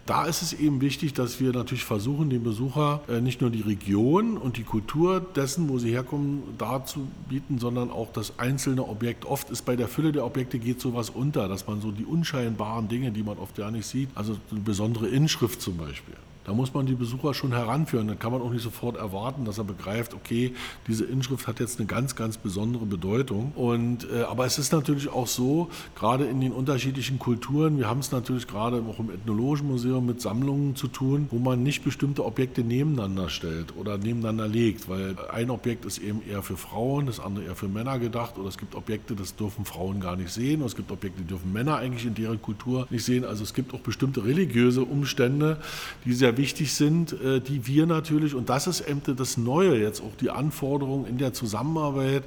Da 0.04 0.24
ist 0.24 0.42
es 0.42 0.52
eben 0.52 0.80
wichtig, 0.80 1.12
dass 1.14 1.38
wir 1.38 1.52
natürlich 1.52 1.84
versuchen, 1.84 2.28
dem 2.28 2.42
Besucher 2.42 3.02
äh, 3.08 3.20
nicht 3.20 3.40
nur 3.40 3.50
die 3.50 3.60
Region 3.60 4.36
und 4.36 4.56
die 4.56 4.64
Kultur 4.64 5.20
dessen, 5.20 5.68
wo 5.68 5.78
sie 5.78 5.92
herkommen, 5.92 6.42
darzubieten, 6.58 7.58
sondern 7.60 7.92
auch 7.92 8.12
das 8.12 8.36
einzelne 8.40 8.88
Objekt. 8.88 9.24
Oft 9.24 9.50
ist 9.50 9.64
bei 9.64 9.76
der 9.76 9.86
Fülle 9.86 10.10
der 10.10 10.24
Objekte 10.24 10.58
geht 10.58 10.80
sowas 10.80 11.08
unter, 11.08 11.46
dass 11.46 11.68
man 11.68 11.80
so 11.80 11.92
die 11.92 12.04
unscheinbaren 12.04 12.88
Dinge, 12.88 13.12
die 13.12 13.22
man 13.22 13.38
oft 13.38 13.56
ja 13.58 13.70
nicht 13.70 13.86
sieht, 13.86 14.08
also 14.16 14.36
eine 14.50 14.60
besondere 14.60 15.06
Inschrift 15.06 15.62
zum 15.62 15.76
Beispiel. 15.76 16.16
Da 16.44 16.52
muss 16.52 16.74
man 16.74 16.86
die 16.86 16.94
Besucher 16.94 17.34
schon 17.34 17.52
heranführen. 17.52 18.08
Dann 18.08 18.18
kann 18.18 18.32
man 18.32 18.42
auch 18.42 18.50
nicht 18.50 18.62
sofort 18.62 18.96
erwarten, 18.96 19.44
dass 19.44 19.58
er 19.58 19.64
begreift, 19.64 20.14
okay, 20.14 20.54
diese 20.88 21.04
Inschrift 21.04 21.46
hat 21.46 21.60
jetzt 21.60 21.78
eine 21.78 21.86
ganz, 21.86 22.16
ganz 22.16 22.36
besondere 22.36 22.84
Bedeutung. 22.84 23.52
Und, 23.54 24.08
äh, 24.10 24.22
aber 24.22 24.46
es 24.46 24.58
ist 24.58 24.72
natürlich 24.72 25.08
auch 25.08 25.26
so, 25.26 25.68
gerade 25.94 26.24
in 26.24 26.40
den 26.40 26.52
unterschiedlichen 26.52 27.18
Kulturen, 27.18 27.78
wir 27.78 27.88
haben 27.88 28.00
es 28.00 28.10
natürlich 28.10 28.46
gerade 28.48 28.82
auch 28.88 28.98
im 28.98 29.10
Ethnologischen 29.10 29.68
Museum 29.68 30.06
mit 30.06 30.20
Sammlungen 30.20 30.74
zu 30.74 30.88
tun, 30.88 31.28
wo 31.30 31.38
man 31.38 31.62
nicht 31.62 31.84
bestimmte 31.84 32.24
Objekte 32.24 32.62
nebeneinander 32.62 33.28
stellt 33.28 33.76
oder 33.76 33.98
nebeneinander 33.98 34.48
legt, 34.48 34.88
weil 34.88 35.16
ein 35.32 35.50
Objekt 35.50 35.84
ist 35.84 35.98
eben 35.98 36.22
eher 36.28 36.42
für 36.42 36.56
Frauen, 36.56 37.06
das 37.06 37.20
andere 37.20 37.44
eher 37.44 37.54
für 37.54 37.68
Männer 37.68 37.98
gedacht 37.98 38.38
oder 38.38 38.48
es 38.48 38.58
gibt 38.58 38.74
Objekte, 38.74 39.14
das 39.14 39.36
dürfen 39.36 39.64
Frauen 39.64 40.00
gar 40.00 40.16
nicht 40.16 40.30
sehen 40.30 40.60
oder 40.60 40.66
es 40.66 40.76
gibt 40.76 40.90
Objekte, 40.90 41.22
die 41.22 41.28
dürfen 41.28 41.52
Männer 41.52 41.76
eigentlich 41.76 42.06
in 42.06 42.14
deren 42.14 42.42
Kultur 42.42 42.86
nicht 42.90 43.04
sehen. 43.04 43.24
Also 43.24 43.44
es 43.44 43.54
gibt 43.54 43.74
auch 43.74 43.80
bestimmte 43.80 44.24
religiöse 44.24 44.82
Umstände, 44.82 45.58
die 46.04 46.12
sehr 46.12 46.31
sehr 46.32 46.38
wichtig 46.38 46.72
sind, 46.72 47.12
äh, 47.12 47.40
die 47.40 47.66
wir 47.66 47.86
natürlich, 47.86 48.34
und 48.34 48.48
das 48.48 48.66
ist 48.66 48.80
eben 48.80 49.02
das 49.16 49.36
Neue 49.36 49.78
jetzt, 49.78 50.00
auch 50.00 50.16
die 50.20 50.30
Anforderungen 50.30 51.06
in 51.06 51.18
der 51.18 51.32
Zusammenarbeit 51.32 52.22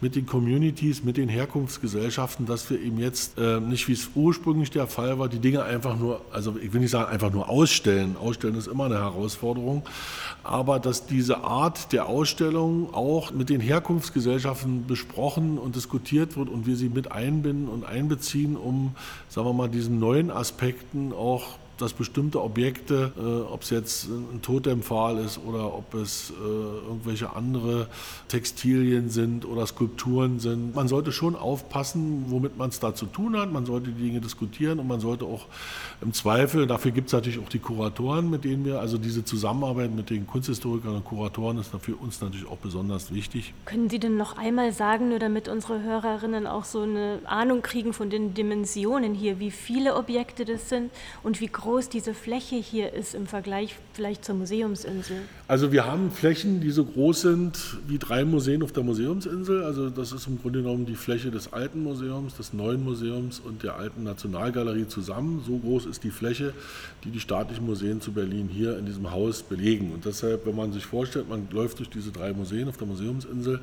mit 0.00 0.14
den 0.14 0.26
Communities, 0.26 1.04
mit 1.04 1.16
den 1.16 1.28
Herkunftsgesellschaften, 1.28 2.46
dass 2.46 2.68
wir 2.70 2.80
eben 2.80 2.98
jetzt 2.98 3.38
äh, 3.38 3.60
nicht, 3.60 3.88
wie 3.88 3.92
es 3.92 4.10
ursprünglich 4.14 4.70
der 4.70 4.86
Fall 4.86 5.18
war, 5.18 5.28
die 5.28 5.38
Dinge 5.38 5.62
einfach 5.62 5.98
nur, 5.98 6.20
also 6.32 6.56
ich 6.60 6.72
will 6.72 6.80
nicht 6.80 6.90
sagen 6.90 7.10
einfach 7.10 7.32
nur 7.32 7.48
ausstellen, 7.48 8.16
ausstellen 8.16 8.56
ist 8.56 8.68
immer 8.68 8.86
eine 8.86 8.98
Herausforderung, 8.98 9.82
aber 10.44 10.78
dass 10.78 11.06
diese 11.06 11.38
Art 11.38 11.92
der 11.92 12.06
Ausstellung 12.06 12.92
auch 12.92 13.32
mit 13.32 13.48
den 13.48 13.60
Herkunftsgesellschaften 13.60 14.86
besprochen 14.86 15.58
und 15.58 15.76
diskutiert 15.76 16.36
wird 16.36 16.48
und 16.48 16.66
wir 16.66 16.76
sie 16.76 16.88
mit 16.88 17.10
einbinden 17.10 17.68
und 17.68 17.84
einbeziehen, 17.84 18.56
um, 18.56 18.94
sagen 19.28 19.46
wir 19.46 19.52
mal, 19.54 19.68
diesen 19.68 19.98
neuen 19.98 20.30
Aspekten 20.30 21.12
auch 21.12 21.58
dass 21.78 21.92
bestimmte 21.92 22.42
Objekte, 22.42 23.12
äh, 23.16 23.52
ob 23.52 23.62
es 23.62 23.70
jetzt 23.70 24.08
ein 24.08 24.40
Totempfahl 24.42 25.18
ist 25.18 25.38
oder 25.38 25.74
ob 25.74 25.94
es 25.94 26.30
äh, 26.30 26.42
irgendwelche 26.42 27.34
andere 27.34 27.88
Textilien 28.28 29.10
sind 29.10 29.44
oder 29.44 29.66
Skulpturen 29.66 30.40
sind, 30.40 30.74
man 30.74 30.88
sollte 30.88 31.12
schon 31.12 31.36
aufpassen, 31.36 32.24
womit 32.28 32.56
man 32.56 32.70
es 32.70 32.80
da 32.80 32.94
zu 32.94 33.06
tun 33.06 33.36
hat. 33.36 33.52
Man 33.52 33.66
sollte 33.66 33.90
die 33.90 34.02
Dinge 34.04 34.20
diskutieren 34.20 34.78
und 34.78 34.88
man 34.88 35.00
sollte 35.00 35.24
auch 35.26 35.46
im 36.00 36.12
Zweifel, 36.12 36.66
dafür 36.66 36.92
gibt 36.92 37.08
es 37.08 37.12
natürlich 37.12 37.38
auch 37.38 37.48
die 37.48 37.58
Kuratoren, 37.58 38.30
mit 38.30 38.44
denen 38.44 38.64
wir, 38.64 38.80
also 38.80 38.98
diese 38.98 39.24
Zusammenarbeit 39.24 39.94
mit 39.94 40.10
den 40.10 40.26
Kunsthistorikern 40.26 40.96
und 40.96 41.04
Kuratoren 41.04 41.58
ist 41.58 41.70
für 41.80 41.96
uns 41.96 42.20
natürlich 42.20 42.48
auch 42.48 42.56
besonders 42.56 43.12
wichtig. 43.12 43.52
Können 43.66 43.90
Sie 43.90 43.98
denn 43.98 44.16
noch 44.16 44.38
einmal 44.38 44.72
sagen, 44.72 45.10
nur 45.10 45.18
damit 45.18 45.48
unsere 45.48 45.82
Hörerinnen 45.82 46.46
auch 46.46 46.64
so 46.64 46.82
eine 46.82 47.20
Ahnung 47.26 47.62
kriegen 47.62 47.92
von 47.92 48.08
den 48.08 48.34
Dimensionen 48.34 49.14
hier, 49.14 49.38
wie 49.38 49.50
viele 49.50 49.94
Objekte 49.96 50.44
das 50.44 50.68
sind 50.68 50.90
und 51.22 51.40
wie 51.40 51.48
groß 51.48 51.65
groß 51.66 51.88
diese 51.88 52.14
Fläche 52.14 52.54
hier 52.54 52.92
ist 52.92 53.14
im 53.16 53.26
Vergleich 53.26 53.74
vielleicht 53.92 54.24
zur 54.24 54.36
Museumsinsel? 54.36 55.16
Also 55.48 55.72
wir 55.72 55.84
haben 55.84 56.12
Flächen, 56.12 56.60
die 56.60 56.70
so 56.70 56.84
groß 56.84 57.22
sind 57.22 57.58
wie 57.88 57.98
drei 57.98 58.24
Museen 58.24 58.62
auf 58.62 58.70
der 58.70 58.84
Museumsinsel. 58.84 59.64
Also 59.64 59.90
das 59.90 60.12
ist 60.12 60.28
im 60.28 60.40
Grunde 60.40 60.62
genommen 60.62 60.86
die 60.86 60.94
Fläche 60.94 61.32
des 61.32 61.52
alten 61.52 61.82
Museums, 61.82 62.36
des 62.36 62.52
neuen 62.52 62.84
Museums 62.84 63.40
und 63.40 63.64
der 63.64 63.74
alten 63.74 64.04
Nationalgalerie 64.04 64.86
zusammen. 64.86 65.42
So 65.44 65.58
groß 65.58 65.86
ist 65.86 66.04
die 66.04 66.10
Fläche, 66.10 66.54
die 67.02 67.10
die 67.10 67.20
staatlichen 67.20 67.66
Museen 67.66 68.00
zu 68.00 68.12
Berlin 68.12 68.48
hier 68.48 68.78
in 68.78 68.86
diesem 68.86 69.10
Haus 69.10 69.42
belegen. 69.42 69.90
Und 69.92 70.04
deshalb, 70.04 70.46
wenn 70.46 70.54
man 70.54 70.72
sich 70.72 70.86
vorstellt, 70.86 71.28
man 71.28 71.48
läuft 71.50 71.80
durch 71.80 71.90
diese 71.90 72.12
drei 72.12 72.32
Museen 72.32 72.68
auf 72.68 72.76
der 72.76 72.86
Museumsinsel, 72.86 73.60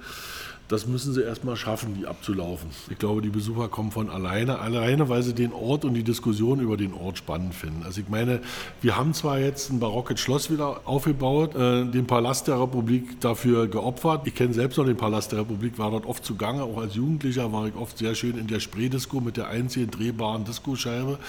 das 0.74 0.88
müssen 0.88 1.14
sie 1.14 1.22
erstmal 1.22 1.56
schaffen, 1.56 1.94
die 1.94 2.08
abzulaufen. 2.08 2.70
Ich 2.90 2.98
glaube, 2.98 3.22
die 3.22 3.30
Besucher 3.30 3.68
kommen 3.68 3.92
von 3.92 4.10
alleine, 4.10 4.58
alleine, 4.58 5.08
weil 5.08 5.22
sie 5.22 5.34
den 5.36 5.54
Ort 5.54 5.86
und 5.86 5.94
die 5.94 6.04
Diskussion 6.04 6.60
über 6.60 6.78
den 6.78 6.96
Ort 6.96 7.20
spannend 7.20 7.54
finden. 7.54 7.84
Also 7.84 8.02
ich 8.02 8.10
meine, 8.10 8.40
wir 8.82 8.98
haben 8.98 9.14
zwar 9.14 9.38
jetzt 9.38 9.72
ein 9.72 9.80
barockes 9.80 10.20
Schloss 10.20 10.50
wieder 10.50 10.82
aufgebaut, 10.86 11.54
äh, 11.54 11.86
den 11.86 12.08
Palast 12.08 12.48
der 12.48 12.60
Republik 12.60 13.22
dafür 13.22 13.68
geopfert. 13.68 14.26
Ich 14.26 14.34
kenne 14.34 14.56
selbst 14.56 14.78
noch 14.78 14.86
den 14.86 14.98
Palast 14.98 15.32
der 15.32 15.42
Republik, 15.42 15.78
war 15.78 15.92
dort 15.92 16.08
oft 16.08 16.26
zugange. 16.26 16.64
Auch 16.64 16.80
als 16.80 16.96
Jugendlicher 16.96 17.54
war 17.54 17.68
ich 17.68 17.76
oft 17.76 18.00
sehr 18.00 18.16
schön 18.16 18.36
in 18.40 18.48
der 18.48 18.60
Spreedisco 18.60 19.22
mit 19.22 19.38
der 19.38 19.50
einzigen 19.50 19.92
drehbaren 19.92 20.44
Diskoscheibe, 20.44 21.20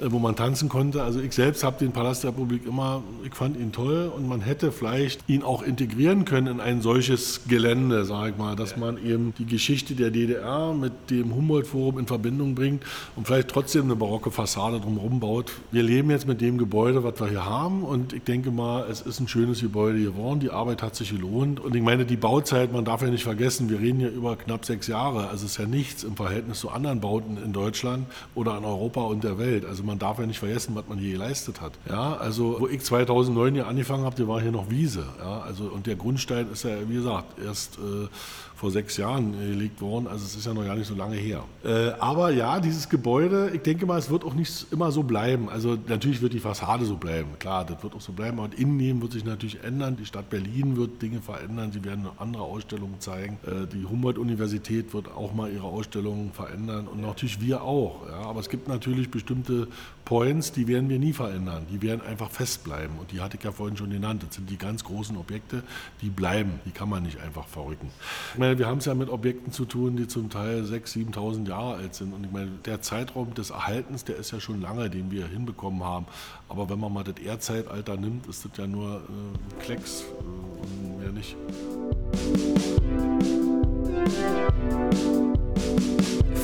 äh, 0.00 0.06
wo 0.10 0.18
man 0.18 0.36
tanzen 0.36 0.70
konnte. 0.70 1.02
Also 1.02 1.20
ich 1.20 1.34
selbst 1.34 1.64
habe 1.64 1.78
den 1.78 1.92
Palast 1.92 2.24
der 2.24 2.30
Republik 2.30 2.66
immer, 2.66 3.02
ich 3.24 3.34
fand 3.34 3.58
ihn 3.58 3.72
toll 3.72 4.10
und 4.16 4.26
man 4.26 4.40
hätte 4.40 4.72
vielleicht 4.72 5.28
ihn 5.28 5.42
auch 5.42 5.62
integrieren 5.62 6.24
können 6.24 6.46
in 6.46 6.60
ein 6.60 6.80
solches 6.80 7.42
Gelände, 7.46 8.06
sage 8.06 8.30
ich 8.30 8.38
mal, 8.38 8.56
dass 8.56 8.78
man 8.78 8.85
eben 9.04 9.34
die 9.38 9.46
Geschichte 9.46 9.94
der 9.94 10.10
DDR 10.10 10.72
mit 10.72 10.92
dem 11.10 11.34
Humboldt-Forum 11.34 11.98
in 11.98 12.06
Verbindung 12.06 12.54
bringt 12.54 12.84
und 13.16 13.26
vielleicht 13.26 13.48
trotzdem 13.48 13.84
eine 13.84 13.96
barocke 13.96 14.30
Fassade 14.30 14.80
drumherum 14.80 15.20
baut. 15.20 15.52
Wir 15.72 15.82
leben 15.82 16.10
jetzt 16.10 16.26
mit 16.26 16.40
dem 16.40 16.58
Gebäude, 16.58 17.02
was 17.04 17.20
wir 17.20 17.28
hier 17.28 17.44
haben 17.44 17.82
und 17.82 18.12
ich 18.12 18.22
denke 18.22 18.50
mal, 18.50 18.86
es 18.90 19.00
ist 19.00 19.20
ein 19.20 19.28
schönes 19.28 19.60
Gebäude 19.60 20.00
geworden. 20.00 20.40
Die 20.40 20.50
Arbeit 20.50 20.82
hat 20.82 20.94
sich 20.94 21.10
gelohnt 21.10 21.60
und 21.60 21.74
ich 21.74 21.82
meine, 21.82 22.06
die 22.06 22.16
Bauzeit, 22.16 22.72
man 22.72 22.84
darf 22.84 23.02
ja 23.02 23.08
nicht 23.08 23.24
vergessen, 23.24 23.68
wir 23.68 23.80
reden 23.80 23.98
hier 23.98 24.10
über 24.10 24.36
knapp 24.36 24.64
sechs 24.64 24.86
Jahre. 24.86 25.28
Also 25.28 25.46
es 25.46 25.52
ist 25.52 25.58
ja 25.58 25.66
nichts 25.66 26.04
im 26.04 26.16
Verhältnis 26.16 26.60
zu 26.60 26.70
anderen 26.70 27.00
Bauten 27.00 27.36
in 27.36 27.52
Deutschland 27.52 28.06
oder 28.34 28.56
in 28.56 28.64
Europa 28.64 29.02
und 29.02 29.24
der 29.24 29.38
Welt. 29.38 29.64
Also 29.64 29.82
man 29.82 29.98
darf 29.98 30.18
ja 30.18 30.26
nicht 30.26 30.38
vergessen, 30.38 30.74
was 30.74 30.84
man 30.88 30.98
hier 30.98 31.12
geleistet 31.12 31.60
hat. 31.60 31.72
Ja, 31.88 32.16
also 32.16 32.56
wo 32.60 32.68
ich 32.68 32.82
2009 32.82 33.54
hier 33.54 33.66
angefangen 33.66 34.04
habe, 34.04 34.16
der 34.16 34.28
war 34.28 34.40
hier 34.40 34.52
noch 34.52 34.70
Wiese. 34.70 35.06
Ja, 35.18 35.40
also 35.40 35.64
und 35.64 35.86
der 35.86 35.96
Grundstein 35.96 36.48
ist 36.52 36.64
ja, 36.64 36.76
wie 36.88 36.94
gesagt, 36.94 37.38
erst 37.44 37.78
äh, 37.78 38.08
vor 38.54 38.65
sechs 38.70 38.96
Jahren 38.96 39.32
gelegt 39.32 39.80
worden. 39.80 40.06
Also 40.06 40.24
es 40.24 40.36
ist 40.36 40.46
ja 40.46 40.54
noch 40.54 40.64
gar 40.64 40.76
nicht 40.76 40.86
so 40.86 40.94
lange 40.94 41.16
her. 41.16 41.44
Äh, 41.64 41.90
aber 41.98 42.30
ja, 42.30 42.60
dieses 42.60 42.88
Gebäude, 42.88 43.50
ich 43.54 43.62
denke 43.62 43.86
mal, 43.86 43.98
es 43.98 44.10
wird 44.10 44.24
auch 44.24 44.34
nicht 44.34 44.66
immer 44.72 44.90
so 44.92 45.02
bleiben. 45.02 45.48
Also 45.48 45.76
natürlich 45.86 46.22
wird 46.22 46.32
die 46.32 46.40
Fassade 46.40 46.84
so 46.84 46.96
bleiben. 46.96 47.30
Klar, 47.38 47.64
das 47.64 47.82
wird 47.82 47.94
auch 47.94 48.00
so 48.00 48.12
bleiben. 48.12 48.38
Aber 48.38 48.56
innen 48.56 49.00
wird 49.02 49.12
sich 49.12 49.24
natürlich 49.24 49.62
ändern. 49.62 49.96
Die 49.96 50.06
Stadt 50.06 50.30
Berlin 50.30 50.76
wird 50.76 51.00
Dinge 51.02 51.20
verändern. 51.20 51.72
Sie 51.72 51.84
werden 51.84 52.06
andere 52.18 52.42
Ausstellungen 52.42 53.00
zeigen. 53.00 53.38
Äh, 53.46 53.66
die 53.66 53.84
Humboldt-Universität 53.84 54.92
wird 54.94 55.08
auch 55.08 55.34
mal 55.34 55.50
ihre 55.50 55.66
Ausstellungen 55.66 56.32
verändern. 56.32 56.88
Und 56.88 57.00
natürlich 57.00 57.40
wir 57.40 57.62
auch. 57.62 58.06
Ja. 58.08 58.20
Aber 58.20 58.40
es 58.40 58.48
gibt 58.48 58.68
natürlich 58.68 59.10
bestimmte 59.10 59.68
Points, 60.04 60.52
die 60.52 60.68
werden 60.68 60.88
wir 60.88 60.98
nie 60.98 61.12
verändern. 61.12 61.66
Die 61.70 61.82
werden 61.82 62.00
einfach 62.00 62.30
festbleiben. 62.30 62.98
Und 62.98 63.12
die 63.12 63.20
hatte 63.20 63.36
ich 63.36 63.44
ja 63.44 63.52
vorhin 63.52 63.76
schon 63.76 63.90
genannt. 63.90 64.22
Das 64.26 64.36
sind 64.36 64.48
die 64.48 64.56
ganz 64.56 64.84
großen 64.84 65.16
Objekte, 65.16 65.62
die 66.00 66.10
bleiben. 66.10 66.60
Die 66.64 66.70
kann 66.70 66.88
man 66.88 67.02
nicht 67.02 67.20
einfach 67.20 67.46
verrücken. 67.46 67.90
Ich 68.32 68.38
meine, 68.38 68.55
wir 68.58 68.66
haben 68.66 68.78
es 68.78 68.84
ja 68.84 68.94
mit 68.94 69.08
Objekten 69.08 69.52
zu 69.52 69.64
tun, 69.64 69.96
die 69.96 70.06
zum 70.06 70.30
Teil 70.30 70.62
6.000, 70.62 71.14
7.000 71.14 71.48
Jahre 71.48 71.74
alt 71.76 71.94
sind. 71.94 72.12
Und 72.12 72.24
ich 72.24 72.32
meine, 72.32 72.50
der 72.64 72.80
Zeitraum 72.80 73.34
des 73.34 73.50
Erhaltens, 73.50 74.04
der 74.04 74.16
ist 74.16 74.30
ja 74.30 74.40
schon 74.40 74.60
lange, 74.60 74.90
den 74.90 75.10
wir 75.10 75.26
hinbekommen 75.26 75.82
haben. 75.82 76.06
Aber 76.48 76.68
wenn 76.68 76.78
man 76.78 76.92
mal 76.92 77.04
das 77.04 77.16
Erdzeitalter 77.24 77.96
nimmt, 77.96 78.26
ist 78.26 78.44
das 78.44 78.52
ja 78.56 78.66
nur 78.66 78.96
äh, 78.96 79.62
Klecks 79.62 80.02
äh, 80.02 80.22
und 80.22 80.98
mehr 80.98 81.12
nicht. 81.12 81.36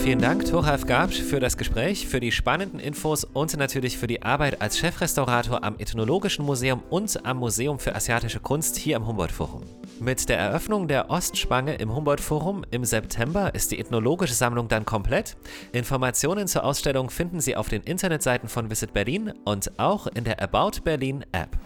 Vielen 0.02 0.18
Dank, 0.18 0.44
Thoralf 0.46 0.84
Gabsch, 0.84 1.20
für 1.20 1.38
das 1.38 1.56
Gespräch, 1.56 2.08
für 2.08 2.18
die 2.18 2.32
spannenden 2.32 2.80
Infos 2.80 3.22
und 3.22 3.56
natürlich 3.56 3.96
für 3.96 4.08
die 4.08 4.22
Arbeit 4.22 4.60
als 4.60 4.76
Chefrestaurator 4.76 5.62
am 5.62 5.78
Ethnologischen 5.78 6.44
Museum 6.44 6.82
und 6.90 7.24
am 7.24 7.36
Museum 7.36 7.78
für 7.78 7.94
asiatische 7.94 8.40
Kunst 8.40 8.76
hier 8.76 8.96
am 8.96 9.06
Humboldt-Forum. 9.06 9.62
Mit 10.02 10.28
der 10.28 10.36
Eröffnung 10.36 10.88
der 10.88 11.10
Ostspange 11.10 11.76
im 11.76 11.94
Humboldt-Forum 11.94 12.64
im 12.72 12.84
September 12.84 13.54
ist 13.54 13.70
die 13.70 13.78
ethnologische 13.78 14.34
Sammlung 14.34 14.66
dann 14.66 14.84
komplett. 14.84 15.36
Informationen 15.70 16.48
zur 16.48 16.64
Ausstellung 16.64 17.08
finden 17.08 17.40
Sie 17.40 17.54
auf 17.54 17.68
den 17.68 17.82
Internetseiten 17.84 18.48
von 18.48 18.68
Visit 18.68 18.92
Berlin 18.92 19.32
und 19.44 19.78
auch 19.78 20.08
in 20.08 20.24
der 20.24 20.42
About 20.42 20.80
Berlin 20.82 21.24
App. 21.30 21.56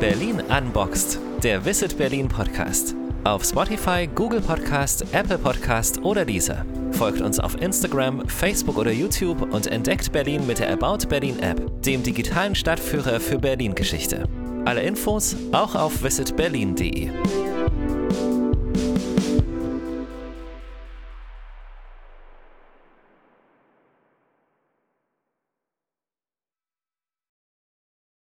Berlin 0.00 0.40
Unboxed, 0.48 1.18
der 1.42 1.66
Visit 1.66 1.98
Berlin 1.98 2.28
Podcast. 2.28 2.94
Auf 3.24 3.44
Spotify, 3.44 4.08
Google 4.14 4.40
Podcast, 4.40 5.04
Apple 5.12 5.36
Podcast 5.36 6.02
oder 6.02 6.24
dieser. 6.24 6.64
Folgt 6.92 7.20
uns 7.20 7.38
auf 7.38 7.60
Instagram, 7.60 8.26
Facebook 8.26 8.78
oder 8.78 8.90
YouTube 8.90 9.52
und 9.52 9.66
entdeckt 9.66 10.10
Berlin 10.12 10.46
mit 10.46 10.60
der 10.60 10.72
About 10.72 11.06
Berlin 11.10 11.38
App, 11.40 11.82
dem 11.82 12.02
digitalen 12.02 12.54
Stadtführer 12.54 13.20
für 13.20 13.38
Berlin-Geschichte. 13.38 14.26
Alle 14.64 14.82
Infos 14.82 15.36
auch 15.52 15.74
auf 15.74 16.02
visitberlin.de. 16.02 17.10